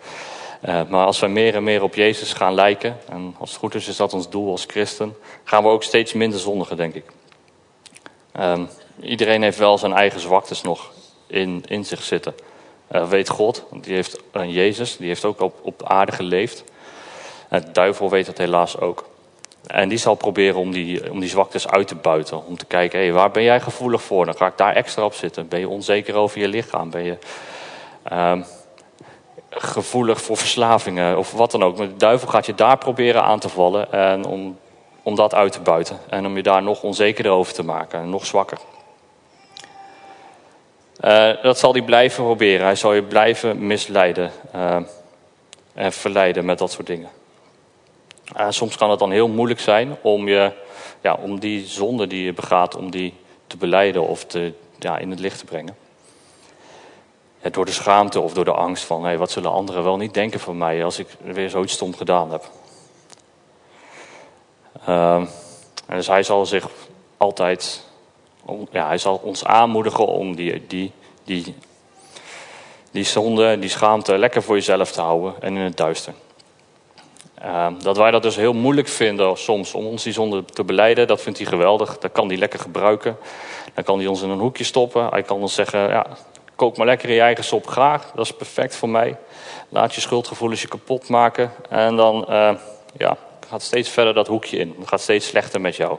Maar 0.90 1.06
als 1.06 1.20
we 1.20 1.28
meer 1.28 1.56
en 1.56 1.64
meer 1.64 1.84
op 1.84 1.96
Jezus 1.96 2.34
gaan 2.34 2.54
lijken, 2.54 2.98
en 3.10 3.36
als 3.40 3.50
het 3.50 3.60
goed 3.60 3.76
is, 3.76 3.88
is 3.88 3.96
dat 3.96 4.14
ons 4.14 4.30
doel 4.30 4.52
als 4.52 4.66
christen, 4.68 5.16
gaan 5.44 5.64
we 5.64 5.70
ook 5.70 5.84
steeds 5.84 6.14
minder 6.14 6.40
zondigen, 6.40 6.78
denk 6.78 6.94
ik. 6.94 7.06
Um, 8.40 8.70
iedereen 9.02 9.42
heeft 9.42 9.58
wel 9.58 9.78
zijn 9.78 9.94
eigen 9.94 10.20
zwaktes 10.20 10.62
nog 10.62 10.92
in, 11.28 11.64
in 11.68 11.86
zich 11.86 12.04
zitten. 12.04 12.36
Uh, 12.92 13.08
weet 13.08 13.30
God, 13.30 13.66
die 13.72 13.94
heeft 13.94 14.20
uh, 14.34 14.54
Jezus, 14.54 14.98
die 14.98 15.08
heeft 15.08 15.26
ook 15.26 15.42
op, 15.42 15.60
op 15.62 15.84
aarde 15.84 16.12
geleefd. 16.12 16.64
de 17.50 17.72
duivel 17.72 18.10
weet 18.10 18.28
het 18.28 18.38
helaas 18.38 18.80
ook. 18.80 19.06
En 19.68 19.90
die 19.90 19.98
zal 19.98 20.16
proberen 20.16 20.60
om 20.60 20.72
die, 20.72 21.12
om 21.12 21.20
die 21.20 21.30
zwaktes 21.30 21.68
uit 21.68 21.88
te 21.88 21.96
buiten. 21.96 22.46
Om 22.46 22.58
te 22.58 22.66
kijken, 22.66 23.00
hé, 23.00 23.12
waar 23.12 23.32
ben 23.32 23.44
jij 23.44 23.60
gevoelig 23.60 24.02
voor? 24.02 24.26
Dan 24.26 24.36
ga 24.36 24.48
ik 24.48 24.58
daar 24.58 24.76
extra 24.76 25.06
op 25.06 25.14
zitten. 25.14 25.48
Ben 25.48 25.60
je 25.60 25.70
onzeker 25.70 26.16
over 26.16 26.40
je 26.40 26.48
lichaam? 26.48 26.90
Ben 26.90 27.04
je 27.04 27.18
Ehm, 28.06 28.42
gevoelig 29.50 30.22
voor 30.22 30.38
verslavingen 30.38 31.18
of 31.18 31.32
wat 31.32 31.52
dan 31.52 31.64
ook. 31.64 31.78
Maar 31.78 31.88
de 31.88 31.96
duivel 31.96 32.28
gaat 32.28 32.46
je 32.46 32.56
daar 32.56 32.78
proberen 32.78 33.24
aan 33.24 33.40
te 33.40 33.50
vallen 33.50 33.92
en 33.92 34.26
om, 34.26 34.58
om 35.04 35.16
dat 35.16 35.34
uit 35.34 35.52
te 35.52 35.60
buiten. 35.60 36.00
En 36.10 36.26
om 36.26 36.36
je 36.36 36.44
daar 36.44 36.64
nog 36.64 36.84
onzekerder 36.84 37.32
over 37.32 37.54
te 37.54 37.64
maken 37.64 38.00
en 38.00 38.10
nog 38.10 38.26
zwakker. 38.26 38.58
Uh, 41.06 41.42
dat 41.42 41.60
zal 41.60 41.72
hij 41.72 41.82
blijven 41.82 42.24
proberen. 42.24 42.66
Hij 42.66 42.76
zal 42.76 42.94
je 42.94 43.04
blijven 43.04 43.68
misleiden 43.68 44.32
uh, 44.56 44.78
en 45.74 45.94
verleiden 45.94 46.46
met 46.46 46.58
dat 46.58 46.72
soort 46.72 46.88
dingen. 46.88 47.10
Uh, 48.38 48.46
soms 48.50 48.78
kan 48.78 48.90
het 48.90 49.00
dan 49.00 49.12
heel 49.12 49.28
moeilijk 49.28 49.60
zijn 49.60 49.96
om, 50.02 50.28
je, 50.28 50.52
ja, 51.02 51.14
om 51.14 51.40
die 51.40 51.66
zonde 51.66 52.08
die 52.08 52.24
je 52.24 52.34
begaat, 52.34 52.76
om 52.76 52.92
die 52.92 53.14
te 53.48 53.58
beleiden 53.58 54.08
of 54.08 54.26
te, 54.26 54.54
ja, 54.80 54.98
in 54.98 55.10
het 55.10 55.20
licht 55.20 55.40
te 55.40 55.46
brengen. 55.46 55.76
Door 57.52 57.66
de 57.66 57.72
schaamte 57.72 58.20
of 58.20 58.34
door 58.34 58.46
de 58.46 58.52
angst 58.52 58.84
van 58.84 59.04
hey, 59.04 59.18
wat 59.18 59.32
zullen 59.32 59.52
anderen 59.52 59.84
wel 59.84 59.98
niet 59.98 60.14
denken 60.14 60.40
van 60.40 60.58
mij 60.58 60.84
als 60.84 61.00
ik 61.00 61.08
weer 61.22 61.50
zoiets 61.50 61.74
stom 61.74 61.96
gedaan 61.96 62.32
heb. 62.32 62.50
en 65.86 65.96
dus 65.96 66.08
hij 66.08 66.24
zal 66.24 66.46
zich 66.46 66.68
altijd 67.18 67.85
ja, 68.72 68.88
hij 68.88 68.98
zal 68.98 69.20
ons 69.24 69.46
aanmoedigen 69.46 70.08
om 70.08 70.36
die, 70.36 70.68
die, 70.68 70.92
die, 71.24 71.56
die 72.92 73.04
zonde, 73.04 73.60
die 73.60 73.70
schaamte 73.70 74.18
lekker 74.18 74.44
voor 74.44 74.56
jezelf 74.56 74.92
te 74.92 75.02
houden 75.02 75.34
en 75.40 75.56
in 75.56 75.64
het 75.64 75.78
duister. 75.78 76.14
Uh, 77.46 77.68
dat 77.80 77.98
wij 77.98 78.12
dat 78.12 78.24
dus 78.24 78.36
heel 78.36 78.54
moeilijk 78.54 78.88
vinden 78.88 79.38
soms 79.38 79.74
om 79.74 79.86
ons 79.86 80.04
die 80.04 80.14
zonde 80.14 80.46
te 80.46 80.64
beleiden, 80.64 81.08
dat 81.08 81.22
vindt 81.22 81.40
hij 81.40 81.48
geweldig. 81.48 81.98
Dat 81.98 82.12
kan 82.12 82.28
hij 82.28 82.38
lekker 82.38 82.60
gebruiken. 82.60 83.18
Dan 83.74 83.84
kan 83.84 83.98
hij 83.98 84.08
ons 84.08 84.22
in 84.22 84.30
een 84.30 84.40
hoekje 84.40 84.64
stoppen. 84.64 85.08
Hij 85.08 85.24
kan 85.24 85.42
ons 85.42 85.54
zeggen, 85.54 85.80
ja, 85.80 86.06
kook 86.56 86.78
maar 86.78 86.86
lekker 86.86 87.10
in 87.10 87.16
je 87.16 87.22
eigen 87.22 87.44
sop 87.44 87.68
graag. 87.68 88.12
Dat 88.16 88.26
is 88.26 88.34
perfect 88.34 88.76
voor 88.76 88.90
mij. 88.90 89.18
Laat 89.70 89.96
je 89.96 90.02
schuldgevoelens 90.02 90.62
je 90.62 90.68
kapot 90.68 91.10
maken. 91.10 91.52
En 91.70 91.96
dan 91.96 92.26
uh, 92.30 92.52
ja, 92.98 93.18
gaat 93.48 93.62
steeds 93.62 93.90
verder 93.90 94.14
dat 94.14 94.28
hoekje 94.28 94.58
in. 94.58 94.76
Het 94.80 94.88
gaat 94.88 95.02
steeds 95.02 95.28
slechter 95.28 95.62
met 95.62 95.76
jou. 95.76 95.98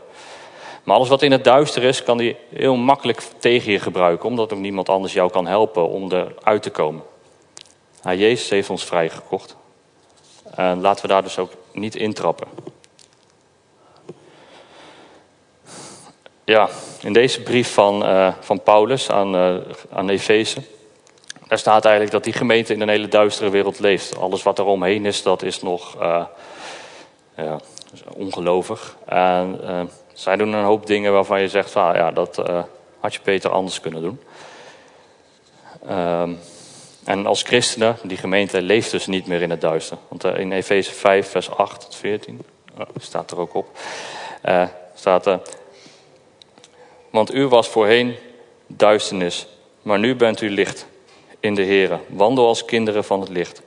Maar 0.86 0.96
alles 0.96 1.08
wat 1.08 1.22
in 1.22 1.32
het 1.32 1.44
duister 1.44 1.82
is, 1.82 2.02
kan 2.02 2.18
hij 2.18 2.36
heel 2.54 2.76
makkelijk 2.76 3.22
tegen 3.38 3.72
je 3.72 3.78
gebruiken, 3.78 4.28
omdat 4.28 4.52
ook 4.52 4.58
niemand 4.58 4.88
anders 4.88 5.12
jou 5.12 5.30
kan 5.30 5.46
helpen 5.46 5.88
om 5.88 6.12
eruit 6.12 6.62
te 6.62 6.70
komen. 6.70 7.02
Nou, 8.02 8.16
Jezus 8.16 8.48
heeft 8.48 8.70
ons 8.70 8.84
vrijgekocht. 8.84 9.56
En 10.54 10.80
laten 10.80 11.02
we 11.02 11.08
daar 11.08 11.22
dus 11.22 11.38
ook 11.38 11.52
niet 11.72 11.94
intrappen. 11.94 12.48
Ja, 16.44 16.68
in 17.02 17.12
deze 17.12 17.42
brief 17.42 17.72
van, 17.72 18.02
uh, 18.02 18.34
van 18.40 18.62
Paulus 18.62 19.10
aan, 19.10 19.34
uh, 19.34 19.56
aan 19.90 20.08
Efeze, 20.08 20.62
daar 21.48 21.58
staat 21.58 21.84
eigenlijk 21.84 22.14
dat 22.14 22.24
die 22.24 22.32
gemeente 22.32 22.72
in 22.72 22.80
een 22.80 22.88
hele 22.88 23.08
duistere 23.08 23.50
wereld 23.50 23.78
leeft. 23.78 24.16
Alles 24.18 24.42
wat 24.42 24.58
er 24.58 24.64
omheen 24.64 25.06
is, 25.06 25.22
dat 25.22 25.42
is 25.42 25.62
nog 25.62 26.02
uh, 26.02 26.24
ja, 27.36 27.60
ongelovig. 28.16 28.96
En 29.04 29.60
zij 30.16 30.36
doen 30.36 30.52
een 30.52 30.64
hoop 30.64 30.86
dingen 30.86 31.12
waarvan 31.12 31.40
je 31.40 31.48
zegt, 31.48 31.76
ah, 31.76 31.94
ja, 31.94 32.10
dat 32.10 32.38
uh, 32.38 32.62
had 33.00 33.14
je 33.14 33.20
beter 33.24 33.50
anders 33.50 33.80
kunnen 33.80 34.02
doen. 34.02 34.20
Um, 35.90 36.38
en 37.04 37.26
als 37.26 37.42
christenen, 37.42 37.96
die 38.02 38.16
gemeente 38.16 38.62
leeft 38.62 38.90
dus 38.90 39.06
niet 39.06 39.26
meer 39.26 39.42
in 39.42 39.50
het 39.50 39.60
duister. 39.60 39.98
Want 40.08 40.24
uh, 40.24 40.38
in 40.38 40.52
Efeze 40.52 40.92
5, 40.92 41.30
vers 41.30 41.50
8 41.50 41.80
tot 41.80 41.94
14, 41.94 42.42
oh, 42.78 42.86
staat 42.96 43.30
er 43.30 43.38
ook 43.38 43.54
op, 43.54 43.78
uh, 44.44 44.66
staat 44.94 45.26
er... 45.26 45.40
Want 47.10 47.34
u 47.34 47.46
was 47.46 47.68
voorheen 47.68 48.16
duisternis, 48.66 49.46
maar 49.82 49.98
nu 49.98 50.16
bent 50.16 50.40
u 50.40 50.50
licht 50.50 50.86
in 51.40 51.54
de 51.54 51.64
Here. 51.64 51.98
Wandel 52.08 52.46
als 52.46 52.64
kinderen 52.64 53.04
van 53.04 53.20
het 53.20 53.28
licht. 53.28 53.62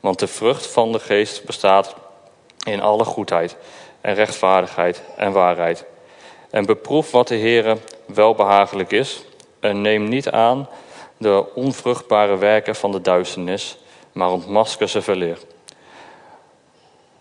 Want 0.00 0.18
de 0.18 0.26
vrucht 0.26 0.66
van 0.66 0.92
de 0.92 0.98
geest 0.98 1.44
bestaat 1.44 1.94
in 2.64 2.80
alle 2.80 3.04
goedheid 3.04 3.56
en 4.08 4.14
rechtvaardigheid 4.14 5.02
en 5.16 5.32
waarheid. 5.32 5.84
En 6.50 6.66
beproef 6.66 7.10
wat 7.10 7.28
de 7.28 7.36
Heere 7.36 7.76
welbehagelijk 8.06 8.92
is. 8.92 9.24
En 9.60 9.80
neem 9.80 10.08
niet 10.08 10.30
aan 10.30 10.68
de 11.16 11.54
onvruchtbare 11.54 12.36
werken 12.36 12.74
van 12.74 12.92
de 12.92 13.00
duisternis, 13.00 13.78
maar 14.12 14.30
ontmasker 14.30 14.88
ze 14.88 15.02
verleer. 15.02 15.38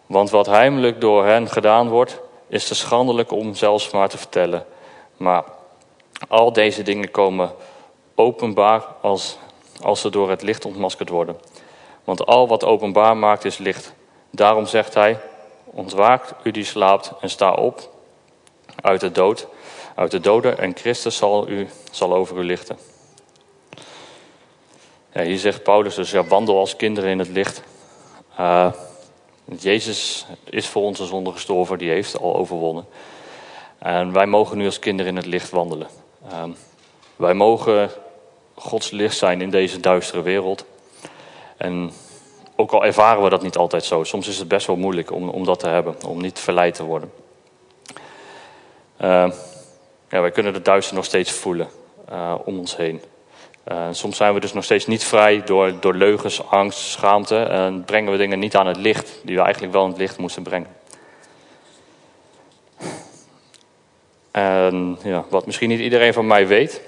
Want 0.05 0.29
wat 0.29 0.45
heimelijk 0.45 1.01
door 1.01 1.25
hen 1.25 1.49
gedaan 1.49 1.89
wordt, 1.89 2.19
is 2.47 2.67
te 2.67 2.75
schandelijk 2.75 3.31
om 3.31 3.55
zelfs 3.55 3.91
maar 3.91 4.09
te 4.09 4.17
vertellen. 4.17 4.65
Maar 5.17 5.43
al 6.27 6.53
deze 6.53 6.83
dingen 6.83 7.11
komen 7.11 7.51
openbaar 8.15 8.85
als, 9.01 9.37
als 9.81 10.01
ze 10.01 10.09
door 10.09 10.29
het 10.29 10.41
licht 10.41 10.65
ontmaskerd 10.65 11.09
worden. 11.09 11.39
Want 12.03 12.25
al 12.25 12.47
wat 12.47 12.63
openbaar 12.63 13.17
maakt 13.17 13.45
is 13.45 13.57
licht. 13.57 13.93
Daarom 14.31 14.65
zegt 14.65 14.93
hij, 14.93 15.19
ontwaakt 15.71 16.33
u 16.43 16.51
die 16.51 16.63
slaapt 16.63 17.11
en 17.21 17.29
sta 17.29 17.53
op 17.53 17.95
uit 18.81 18.99
de 18.99 19.11
dood, 19.11 19.47
uit 19.95 20.11
de 20.11 20.19
doden 20.19 20.57
en 20.57 20.75
Christus 20.75 21.17
zal, 21.17 21.49
u, 21.49 21.67
zal 21.91 22.15
over 22.15 22.37
u 22.37 22.43
lichten. 22.43 22.77
Ja, 25.13 25.23
hier 25.23 25.37
zegt 25.37 25.63
Paulus 25.63 25.95
dus, 25.95 26.11
ja, 26.11 26.23
wandel 26.23 26.57
als 26.59 26.75
kinderen 26.75 27.09
in 27.09 27.19
het 27.19 27.29
licht. 27.29 27.63
Uh, 28.39 28.71
Jezus 29.59 30.25
is 30.43 30.67
voor 30.67 30.83
onze 30.83 31.05
zonde 31.05 31.31
gestorven, 31.31 31.77
die 31.77 31.89
heeft 31.89 32.19
al 32.19 32.35
overwonnen. 32.35 32.85
En 33.77 34.13
wij 34.13 34.25
mogen 34.25 34.57
nu 34.57 34.65
als 34.65 34.79
kinderen 34.79 35.11
in 35.11 35.17
het 35.17 35.25
licht 35.25 35.49
wandelen. 35.49 35.87
Uh, 36.31 36.43
wij 37.15 37.33
mogen 37.33 37.89
Gods 38.55 38.91
licht 38.91 39.17
zijn 39.17 39.41
in 39.41 39.49
deze 39.49 39.79
duistere 39.79 40.21
wereld. 40.21 40.65
En 41.57 41.91
ook 42.57 42.71
al 42.71 42.85
ervaren 42.85 43.23
we 43.23 43.29
dat 43.29 43.41
niet 43.41 43.57
altijd 43.57 43.83
zo, 43.83 44.03
soms 44.03 44.27
is 44.27 44.37
het 44.37 44.47
best 44.47 44.67
wel 44.67 44.75
moeilijk 44.75 45.11
om, 45.11 45.29
om 45.29 45.45
dat 45.45 45.59
te 45.59 45.67
hebben, 45.67 45.95
om 46.07 46.21
niet 46.21 46.39
verleid 46.39 46.75
te 46.75 46.83
worden. 46.83 47.11
Uh, 49.01 49.31
ja, 50.09 50.21
wij 50.21 50.31
kunnen 50.31 50.53
de 50.53 50.61
duister 50.61 50.95
nog 50.95 51.05
steeds 51.05 51.31
voelen 51.31 51.67
uh, 52.11 52.33
om 52.45 52.59
ons 52.59 52.77
heen. 52.77 53.01
Uh, 53.71 53.87
soms 53.91 54.17
zijn 54.17 54.33
we 54.33 54.39
dus 54.39 54.53
nog 54.53 54.63
steeds 54.63 54.85
niet 54.85 55.03
vrij 55.03 55.43
door, 55.43 55.79
door 55.79 55.93
leugens, 55.93 56.47
angst, 56.49 56.79
schaamte. 56.79 57.37
En 57.37 57.83
brengen 57.85 58.11
we 58.11 58.17
dingen 58.17 58.39
niet 58.39 58.55
aan 58.55 58.67
het 58.67 58.77
licht, 58.77 59.19
die 59.23 59.35
we 59.35 59.41
eigenlijk 59.41 59.73
wel 59.73 59.83
in 59.83 59.89
het 59.89 59.99
licht 59.99 60.17
moesten 60.17 60.43
brengen. 60.43 60.75
En 64.31 64.97
ja, 65.03 65.25
wat 65.29 65.45
misschien 65.45 65.69
niet 65.69 65.79
iedereen 65.79 66.13
van 66.13 66.27
mij 66.27 66.47
weet, 66.47 66.81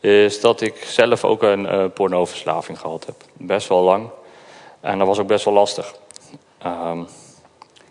is 0.00 0.40
dat 0.40 0.60
ik 0.60 0.84
zelf 0.84 1.24
ook 1.24 1.42
een 1.42 1.92
pornoverslaving 1.92 2.80
gehad 2.80 3.06
heb. 3.06 3.16
Best 3.32 3.68
wel 3.68 3.82
lang. 3.82 4.10
En 4.86 4.98
dat 4.98 5.06
was 5.06 5.18
ook 5.18 5.26
best 5.26 5.44
wel 5.44 5.54
lastig. 5.54 5.94
Um, 6.66 7.06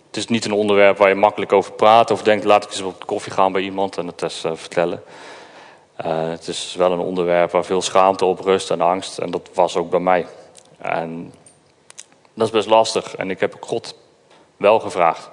het 0.07 0.17
is 0.17 0.27
niet 0.27 0.45
een 0.45 0.51
onderwerp 0.51 0.97
waar 0.97 1.09
je 1.09 1.15
makkelijk 1.15 1.53
over 1.53 1.71
praat 1.71 2.11
of 2.11 2.23
denkt, 2.23 2.45
laat 2.45 2.63
ik 2.63 2.69
eens 2.69 2.81
op 2.81 3.05
koffie 3.05 3.31
gaan 3.31 3.51
bij 3.51 3.61
iemand 3.61 3.97
en 3.97 4.07
het 4.07 4.21
eens 4.21 4.45
uh, 4.45 4.51
vertellen. 4.55 5.03
Uh, 6.05 6.29
het 6.29 6.47
is 6.47 6.75
wel 6.77 6.91
een 6.91 6.99
onderwerp 6.99 7.51
waar 7.51 7.65
veel 7.65 7.81
schaamte 7.81 8.25
op 8.25 8.39
rust 8.39 8.71
en 8.71 8.81
angst 8.81 9.17
en 9.17 9.31
dat 9.31 9.49
was 9.53 9.77
ook 9.77 9.89
bij 9.89 9.99
mij. 9.99 10.25
En 10.77 11.33
dat 12.33 12.47
is 12.47 12.53
best 12.53 12.69
lastig 12.69 13.15
en 13.15 13.29
ik 13.29 13.39
heb 13.39 13.55
God 13.59 13.95
wel 14.57 14.79
gevraagd 14.79 15.29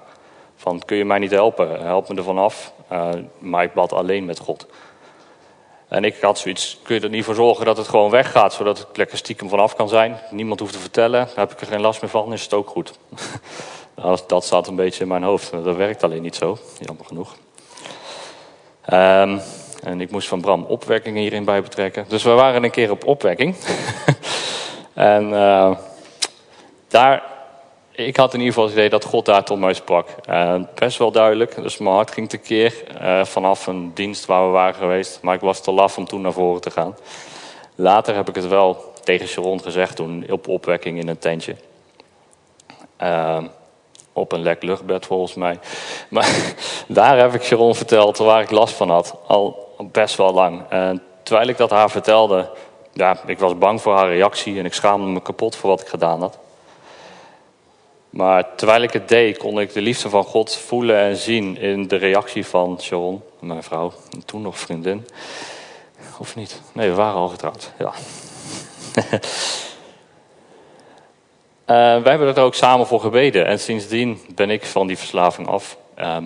van 0.56 0.82
kun 0.84 0.96
je 0.96 1.04
mij 1.04 1.18
niet 1.18 1.30
helpen, 1.30 1.80
help 1.82 2.08
me 2.08 2.14
ervan 2.14 2.38
af. 2.38 2.72
Uh, 2.92 3.08
maar 3.38 3.64
ik 3.64 3.72
bad 3.72 3.92
alleen 3.92 4.24
met 4.24 4.38
God. 4.38 4.66
En 5.92 6.04
ik 6.04 6.20
had 6.20 6.38
zoiets, 6.38 6.78
kun 6.82 6.94
je 6.94 7.00
er 7.00 7.08
niet 7.08 7.24
voor 7.24 7.34
zorgen 7.34 7.64
dat 7.64 7.76
het 7.76 7.88
gewoon 7.88 8.10
weggaat, 8.10 8.52
zodat 8.52 8.78
ik 8.78 8.96
lekker 8.96 9.18
stiekem 9.18 9.48
vanaf 9.48 9.76
kan 9.76 9.88
zijn. 9.88 10.18
Niemand 10.30 10.60
hoeft 10.60 10.72
te 10.72 10.78
vertellen, 10.78 11.26
daar 11.26 11.36
heb 11.36 11.52
ik 11.52 11.60
er 11.60 11.66
geen 11.66 11.80
last 11.80 12.00
meer 12.00 12.10
van, 12.10 12.32
is 12.32 12.42
het 12.42 12.52
ook 12.52 12.68
goed. 12.68 12.92
Nou, 13.94 14.18
dat 14.26 14.44
zat 14.44 14.66
een 14.66 14.76
beetje 14.76 15.02
in 15.02 15.08
mijn 15.08 15.22
hoofd. 15.22 15.50
Dat 15.50 15.76
werkt 15.76 16.02
alleen 16.02 16.22
niet 16.22 16.34
zo, 16.34 16.58
jammer 16.80 17.04
genoeg. 17.04 17.36
Um, 18.92 19.40
en 19.82 20.00
ik 20.00 20.10
moest 20.10 20.28
van 20.28 20.40
Bram 20.40 20.64
opwekkingen 20.64 21.22
hierin 21.22 21.44
bij 21.44 21.62
betrekken. 21.62 22.04
Dus 22.08 22.22
we 22.22 22.30
waren 22.30 22.64
een 22.64 22.70
keer 22.70 22.90
op 22.90 23.06
opwekking. 23.06 23.56
en 24.94 25.28
uh, 25.28 25.76
daar, 26.88 27.22
ik 27.92 28.16
had 28.16 28.34
in 28.34 28.38
ieder 28.38 28.54
geval 28.54 28.68
het 28.68 28.78
idee 28.78 28.88
dat 28.88 29.04
God 29.04 29.24
daar 29.24 29.44
tot 29.44 29.58
mij 29.58 29.74
sprak. 29.74 30.08
Uh, 30.30 30.54
best 30.74 30.98
wel 30.98 31.10
duidelijk, 31.10 31.62
dus 31.62 31.78
mijn 31.78 31.94
hart 31.94 32.12
ging 32.12 32.28
tekeer 32.28 32.74
uh, 33.02 33.24
vanaf 33.24 33.66
een 33.66 33.90
dienst 33.94 34.26
waar 34.26 34.44
we 34.44 34.50
waren 34.50 34.74
geweest. 34.74 35.18
Maar 35.22 35.34
ik 35.34 35.40
was 35.40 35.60
te 35.60 35.72
laf 35.72 35.98
om 35.98 36.06
toen 36.06 36.20
naar 36.20 36.32
voren 36.32 36.60
te 36.60 36.70
gaan. 36.70 36.96
Later 37.74 38.14
heb 38.14 38.28
ik 38.28 38.34
het 38.34 38.48
wel 38.48 38.92
tegen 39.04 39.28
Sharon 39.28 39.62
gezegd 39.62 39.96
toen 39.96 40.26
op 40.30 40.48
opwekking 40.48 40.98
in 40.98 41.08
een 41.08 41.18
tentje. 41.18 41.56
Uh, 43.02 43.38
op 44.12 44.32
een 44.32 44.42
lek 44.42 44.62
luchtbed 44.62 45.06
volgens 45.06 45.34
mij. 45.34 45.58
Maar 46.08 46.54
daar 46.88 47.18
heb 47.18 47.34
ik 47.34 47.42
Sharon 47.42 47.74
verteld 47.74 48.18
waar 48.18 48.42
ik 48.42 48.50
last 48.50 48.74
van 48.74 48.90
had. 48.90 49.14
Al 49.26 49.74
best 49.78 50.16
wel 50.16 50.32
lang. 50.32 50.62
En 50.68 51.02
terwijl 51.22 51.48
ik 51.48 51.56
dat 51.56 51.70
haar 51.70 51.90
vertelde, 51.90 52.50
ja, 52.92 53.16
ik 53.26 53.38
was 53.38 53.58
bang 53.58 53.80
voor 53.82 53.96
haar 53.96 54.08
reactie 54.08 54.58
en 54.58 54.64
ik 54.64 54.74
schaamde 54.74 55.06
me 55.06 55.22
kapot 55.22 55.56
voor 55.56 55.70
wat 55.70 55.80
ik 55.80 55.88
gedaan 55.88 56.20
had. 56.20 56.38
Maar 58.12 58.54
terwijl 58.54 58.82
ik 58.82 58.92
het 58.92 59.08
deed, 59.08 59.36
kon 59.36 59.60
ik 59.60 59.72
de 59.72 59.80
liefde 59.80 60.10
van 60.10 60.24
God 60.24 60.56
voelen 60.56 60.96
en 60.96 61.16
zien 61.16 61.56
in 61.56 61.88
de 61.88 61.96
reactie 61.96 62.46
van 62.46 62.78
Sharon, 62.80 63.22
mijn 63.40 63.62
vrouw, 63.62 63.92
en 64.10 64.24
toen 64.24 64.42
nog 64.42 64.58
vriendin. 64.58 65.06
Of 66.18 66.36
niet? 66.36 66.60
Nee, 66.72 66.88
we 66.88 66.94
waren 66.94 67.20
al 67.20 67.28
getrouwd, 67.28 67.72
ja. 67.78 67.92
wij 72.02 72.10
hebben 72.10 72.36
er 72.36 72.42
ook 72.42 72.54
samen 72.54 72.86
voor 72.86 73.00
gebeden. 73.00 73.46
En 73.46 73.60
sindsdien 73.60 74.20
ben 74.34 74.50
ik 74.50 74.64
van 74.64 74.86
die 74.86 74.98
verslaving 74.98 75.48
af. 75.48 75.76
Ehm, 75.94 76.24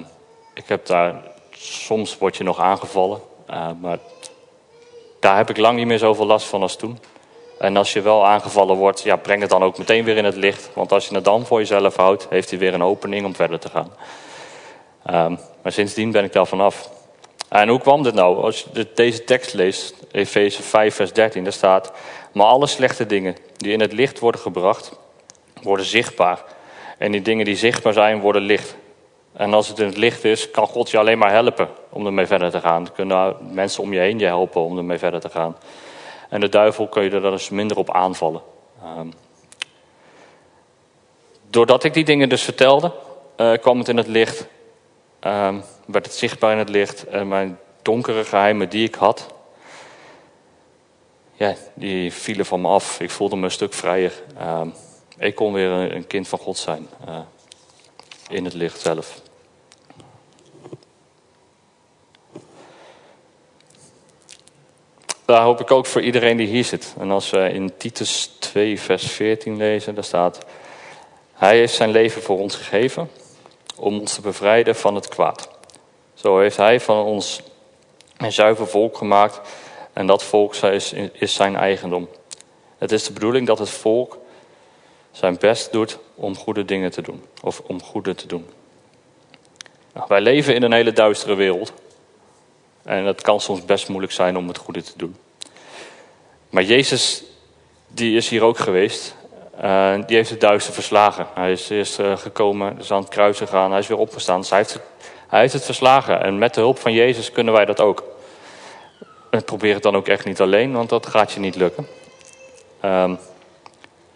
ik 0.55 0.65
heb 0.67 0.87
daar, 0.87 1.23
soms 1.51 2.19
word 2.19 2.37
je 2.37 2.45
nog 2.45 2.61
aangevallen. 2.61 3.21
Uh, 3.51 3.69
maar 3.81 3.99
daar 5.21 5.37
heb 5.37 5.51
ik 5.51 5.57
lang 5.57 5.77
niet 5.77 5.87
meer 5.87 5.99
zoveel 5.99 6.27
last 6.27 6.47
van 6.47 6.63
als 6.63 6.77
toen. 6.77 6.99
En 7.59 7.77
als 7.77 7.93
je 7.93 8.01
wel 8.01 8.27
aangevallen 8.27 8.77
wordt, 8.77 9.03
ja, 9.03 9.17
breng 9.17 9.41
het 9.41 9.51
dan 9.51 9.63
ook 9.63 9.79
meteen 9.79 10.05
weer 10.05 10.17
in 10.17 10.25
het 10.25 10.37
licht. 10.37 10.71
Want 10.75 10.93
als 10.93 11.09
je 11.09 11.15
het 11.15 11.25
dan 11.25 11.47
voor 11.47 11.59
jezelf 11.59 11.97
houdt, 11.97 12.27
heeft 12.31 12.51
hij 12.51 12.59
weer 12.59 12.75
een 12.75 12.83
opening 12.83 13.27
om 13.27 13.35
verder 13.35 13.59
te 13.59 13.69
gaan. 13.69 13.93
Um, 15.11 15.39
maar 15.63 15.73
sindsdien 15.73 16.11
ben 16.11 16.25
ik 16.25 16.33
daar 16.33 16.47
vanaf. 16.47 16.91
En 17.49 17.69
hoe 17.69 17.81
kwam 17.81 18.03
dit 18.03 18.15
nou? 18.15 18.43
Als 18.43 18.67
je 18.73 18.87
deze 18.95 19.25
tekst 19.25 19.55
leest, 19.55 19.95
Efeze 20.13 20.63
5, 20.63 20.95
vers 20.95 21.13
13, 21.13 21.45
daar 21.45 21.53
staat... 21.53 21.93
Maar 22.37 22.47
alle 22.47 22.67
slechte 22.67 23.07
dingen 23.07 23.37
die 23.57 23.73
in 23.73 23.81
het 23.81 23.93
licht 23.93 24.19
worden 24.19 24.41
gebracht, 24.41 24.93
worden 25.63 25.87
zichtbaar. 25.87 26.45
En 26.99 27.13
die 27.13 27.23
dingen 27.23 27.45
die 27.45 27.57
zichtbaar 27.57 27.93
zijn, 27.93 28.21
worden 28.21 28.43
licht. 28.43 28.77
En 29.33 29.55
als 29.55 29.69
het 29.69 29.79
in 29.79 29.87
het 29.87 29.97
licht 29.97 30.25
is, 30.25 30.51
kan 30.51 30.67
God 30.67 30.91
je 30.91 30.99
alleen 30.99 31.19
maar 31.19 31.31
helpen 31.31 31.69
om 31.91 32.07
ermee 32.07 32.27
verder 32.27 32.51
te 32.51 32.61
gaan. 32.61 32.93
Kunnen 32.93 33.37
mensen 33.53 33.83
om 33.83 33.93
je 33.93 33.99
heen 33.99 34.19
je 34.19 34.27
helpen 34.27 34.61
om 34.61 34.79
ermee 34.79 34.99
verder 34.99 35.21
te 35.21 35.29
gaan. 35.29 35.57
En 36.29 36.41
de 36.41 36.49
duivel 36.49 36.89
kun 36.89 37.03
je 37.03 37.11
er 37.11 37.33
eens 37.33 37.51
minder 37.51 37.77
op 37.77 37.91
aanvallen. 37.91 38.43
Um, 38.99 39.13
doordat 41.51 41.85
ik 41.85 41.95
die 41.95 42.05
dingen 42.05 42.29
dus 42.29 42.43
vertelde, 42.43 42.93
uh, 43.37 43.53
kwam 43.53 43.79
het 43.79 43.89
in 43.89 43.97
het 43.97 44.07
licht. 44.07 44.47
Um, 45.21 45.63
werd 45.87 46.07
het 46.07 46.15
zichtbaar 46.15 46.53
in 46.53 46.59
het 46.59 46.69
licht. 46.69 47.07
En 47.07 47.29
mijn 47.29 47.59
donkere 47.83 48.25
geheimen 48.25 48.69
die 48.69 48.87
ik 48.87 48.95
had, 48.95 49.35
ja, 51.33 51.55
die 51.75 52.13
vielen 52.13 52.47
van 52.47 52.61
me 52.61 52.69
af. 52.69 53.01
Ik 53.01 53.11
voelde 53.11 53.37
me 53.37 53.45
een 53.45 53.51
stuk 53.51 53.73
vrijer. 53.73 54.13
Um, 54.43 54.75
ik 55.19 55.35
kon 55.35 55.53
weer 55.53 55.71
een, 55.71 56.07
kind 56.07 56.29
van 56.29 56.39
God 56.39 56.59
zijn. 56.59 56.89
Uh, 57.09 57.19
in 58.29 58.45
het 58.45 58.55
licht 58.55 58.81
zelf. 58.81 59.21
Daar 65.27 65.43
hoop 65.43 65.61
ik 65.61 65.71
ook 65.71 65.87
voor 65.87 66.03
iedereen 66.03 66.37
die 66.37 66.47
hier 66.47 66.65
zit. 66.65 66.95
En 66.99 67.11
als 67.11 67.31
we 67.31 67.51
in 67.51 67.73
Titus 67.77 68.31
2, 68.39 68.81
vers 68.81 69.07
14 69.07 69.57
lezen, 69.57 69.95
daar 69.95 70.05
staat: 70.05 70.39
Hij 71.33 71.57
heeft 71.59 71.75
zijn 71.75 71.91
leven 71.91 72.23
voor 72.23 72.39
ons 72.39 72.57
gegeven 72.57 73.11
om 73.77 74.01
ons 74.01 74.15
te 74.15 74.21
bevrijden 74.21 74.77
van 74.77 74.95
het 74.95 75.09
kwaad. 75.09 75.49
Zo 76.15 76.39
heeft 76.39 76.57
hij 76.57 76.81
van 76.81 77.05
ons 77.05 77.43
een 78.17 78.33
zuiver 78.33 78.67
volk 78.67 78.97
gemaakt 78.97 79.41
en 79.93 80.07
dat 80.07 80.23
volk 80.23 80.55
is, 80.55 80.93
is 81.13 81.35
zijn 81.35 81.57
eigendom. 81.57 82.09
Het 82.79 82.93
is 82.93 83.05
de 83.05 83.13
bedoeling 83.13 83.47
dat 83.47 83.59
het 83.59 83.71
volk 83.71 84.19
zijn 85.11 85.37
best 85.39 85.73
doet 85.73 85.99
om 86.15 86.37
goede 86.37 86.65
dingen 86.65 86.91
te 86.91 87.03
doen, 87.03 87.25
of 87.43 87.63
om 87.67 87.83
goede 87.83 88.15
te 88.15 88.27
doen. 88.27 88.47
Nou, 89.93 90.07
wij 90.09 90.21
leven 90.21 90.55
in 90.55 90.63
een 90.63 90.73
hele 90.73 90.93
duistere 90.93 91.35
wereld. 91.35 91.73
En 92.87 93.05
het 93.05 93.23
kan 93.23 93.41
soms 93.41 93.65
best 93.65 93.89
moeilijk 93.89 94.13
zijn 94.13 94.37
om 94.37 94.49
het 94.49 94.59
goede 94.59 94.83
te 94.83 94.93
doen. 94.97 95.17
Maar 96.51 96.63
Jezus, 96.63 97.23
die 97.89 98.17
is 98.17 98.29
hier 98.29 98.43
ook 98.43 98.59
geweest. 98.59 99.15
Uh, 99.63 99.95
die 100.07 100.17
heeft 100.17 100.31
het 100.31 100.41
duister 100.41 100.75
verslagen. 100.75 101.27
Hij 101.35 101.53
is 101.53 101.69
eerst 101.69 101.99
uh, 101.99 102.17
gekomen, 102.17 102.79
is 102.79 102.91
aan 102.91 103.01
het 103.01 103.09
kruis 103.09 103.39
gegaan, 103.39 103.71
hij 103.71 103.81
is 103.81 103.87
weer 103.87 103.99
opgestaan. 103.99 104.41
Dus 104.41 104.51
hij 104.51 104.59
heeft, 104.59 104.73
het, 104.73 104.83
hij 105.29 105.41
heeft 105.41 105.53
het 105.53 105.65
verslagen. 105.65 106.23
En 106.23 106.39
met 106.39 106.55
de 106.55 106.61
hulp 106.61 106.79
van 106.79 106.93
Jezus 106.93 107.33
kunnen 107.33 107.55
wij 107.55 107.65
dat 107.65 107.81
ook. 107.81 108.05
En 109.31 109.45
probeer 109.45 109.75
het 109.75 109.83
dan 109.83 109.97
ook 109.97 110.09
echt 110.09 110.25
niet 110.25 110.41
alleen, 110.41 110.73
want 110.73 110.89
dat 110.89 111.07
gaat 111.07 111.33
je 111.33 111.41
niet 111.41 111.57
lukken. 111.57 111.87
Um, 112.85 113.19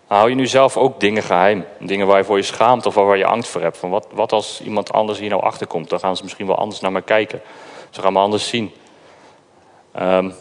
hou 0.07 0.29
je 0.29 0.35
nu 0.35 0.47
zelf 0.47 0.77
ook 0.77 1.00
dingen 1.00 1.23
geheim? 1.23 1.65
Dingen 1.79 2.07
waar 2.07 2.19
je 2.19 2.25
voor 2.25 2.37
je 2.37 2.43
schaamt 2.43 2.87
of 2.87 2.95
waar 2.95 3.17
je 3.17 3.27
angst 3.27 3.50
voor 3.50 3.61
hebt? 3.61 3.77
Van 3.77 3.91
wat, 3.91 4.06
wat 4.11 4.33
als 4.33 4.61
iemand 4.65 4.93
anders 4.93 5.19
hier 5.19 5.30
nou 5.30 5.43
achterkomt? 5.43 5.89
Dan 5.89 6.00
gaan 6.00 6.17
ze 6.17 6.23
misschien 6.23 6.47
wel 6.47 6.56
anders 6.59 6.80
naar 6.80 6.93
me 6.93 7.02
kijken. 7.02 7.43
Ze 7.91 8.00
gaan 8.00 8.13
me 8.13 8.19
anders 8.19 8.49
zien. 8.49 8.73
Um, 10.00 10.35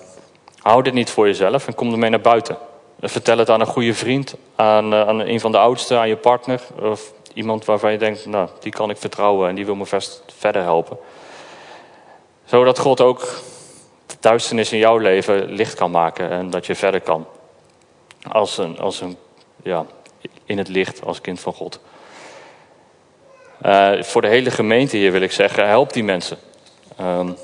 hou 0.62 0.84
dit 0.84 0.94
niet 0.94 1.10
voor 1.10 1.28
jezelf 1.28 1.68
en 1.68 1.76
kom 1.76 1.92
ermee 1.92 2.10
naar 2.10 2.22
buiten. 2.22 2.58
Vertel 3.02 3.38
het 3.38 3.50
aan 3.50 3.60
een 3.60 3.66
goede 3.66 3.94
vriend, 3.94 4.36
aan, 4.56 4.94
uh, 4.94 5.08
aan 5.08 5.20
een 5.20 5.40
van 5.40 5.52
de 5.52 5.58
oudsten, 5.58 6.00
aan 6.00 6.08
je 6.08 6.16
partner. 6.16 6.62
Of 6.82 7.14
iemand 7.34 7.66
waarvan 7.66 7.92
je 7.92 7.98
denkt, 7.98 8.26
nou, 8.26 8.50
die 8.60 8.72
kan 8.72 8.90
ik 8.90 8.98
vertrouwen 8.98 9.50
en 9.50 9.56
die 9.56 9.66
wil 9.66 9.76
me 9.76 9.86
verder 10.38 10.62
helpen. 10.62 10.98
Zodat 12.46 12.80
God 12.80 13.02
ook 13.02 13.20
de 14.06 14.16
duisternis 14.20 14.72
in 14.72 14.78
jouw 14.78 14.98
leven 14.98 15.52
licht 15.52 15.74
kan 15.74 15.92
maken 15.92 16.30
en 16.30 16.50
dat 16.50 16.66
je 16.66 16.76
verder 16.76 17.02
kan. 17.02 17.28
Als 18.32 18.58
een, 18.58 18.80
als 18.80 19.02
een 19.02 19.18
ja, 19.64 19.86
in 20.46 20.58
het 20.58 20.68
licht, 20.68 21.06
als 21.06 21.22
kind 21.22 21.40
van 21.40 21.54
God. 21.54 21.80
Uh, 23.66 24.02
voor 24.02 24.22
de 24.22 24.28
hele 24.28 24.52
gemeente 24.52 24.98
hier 24.98 25.12
wil 25.12 25.22
ik 25.22 25.32
zeggen, 25.32 25.68
help 25.68 25.94
die 25.94 26.04
mensen. 26.04 26.38
Um, 27.02 27.38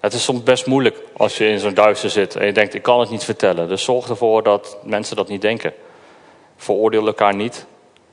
het 0.00 0.12
is 0.12 0.24
soms 0.24 0.42
best 0.42 0.66
moeilijk 0.66 0.98
als 1.16 1.36
je 1.38 1.46
in 1.46 1.58
zo'n 1.58 1.74
duister 1.74 2.10
zit 2.10 2.36
en 2.36 2.46
je 2.46 2.52
denkt, 2.52 2.74
ik 2.74 2.82
kan 2.82 3.00
het 3.00 3.10
niet 3.10 3.24
vertellen. 3.24 3.68
Dus 3.68 3.84
zorg 3.84 4.08
ervoor 4.08 4.42
dat 4.42 4.76
mensen 4.84 5.16
dat 5.16 5.28
niet 5.28 5.40
denken. 5.40 5.74
Veroordeel 6.56 7.06
elkaar 7.06 7.34
niet. 7.34 7.66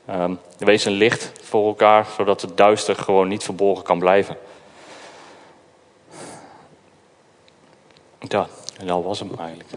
Um, 0.09 0.39
wees 0.57 0.85
een 0.85 0.91
licht 0.91 1.31
voor 1.41 1.67
elkaar, 1.67 2.07
zodat 2.17 2.41
het 2.41 2.57
duister 2.57 2.95
gewoon 2.95 3.27
niet 3.27 3.43
verborgen 3.43 3.83
kan 3.83 3.99
blijven. 3.99 4.37
Ja, 8.19 8.47
en 8.77 8.87
dat 8.87 9.03
was 9.03 9.19
hem 9.19 9.31
eigenlijk. 9.39 9.69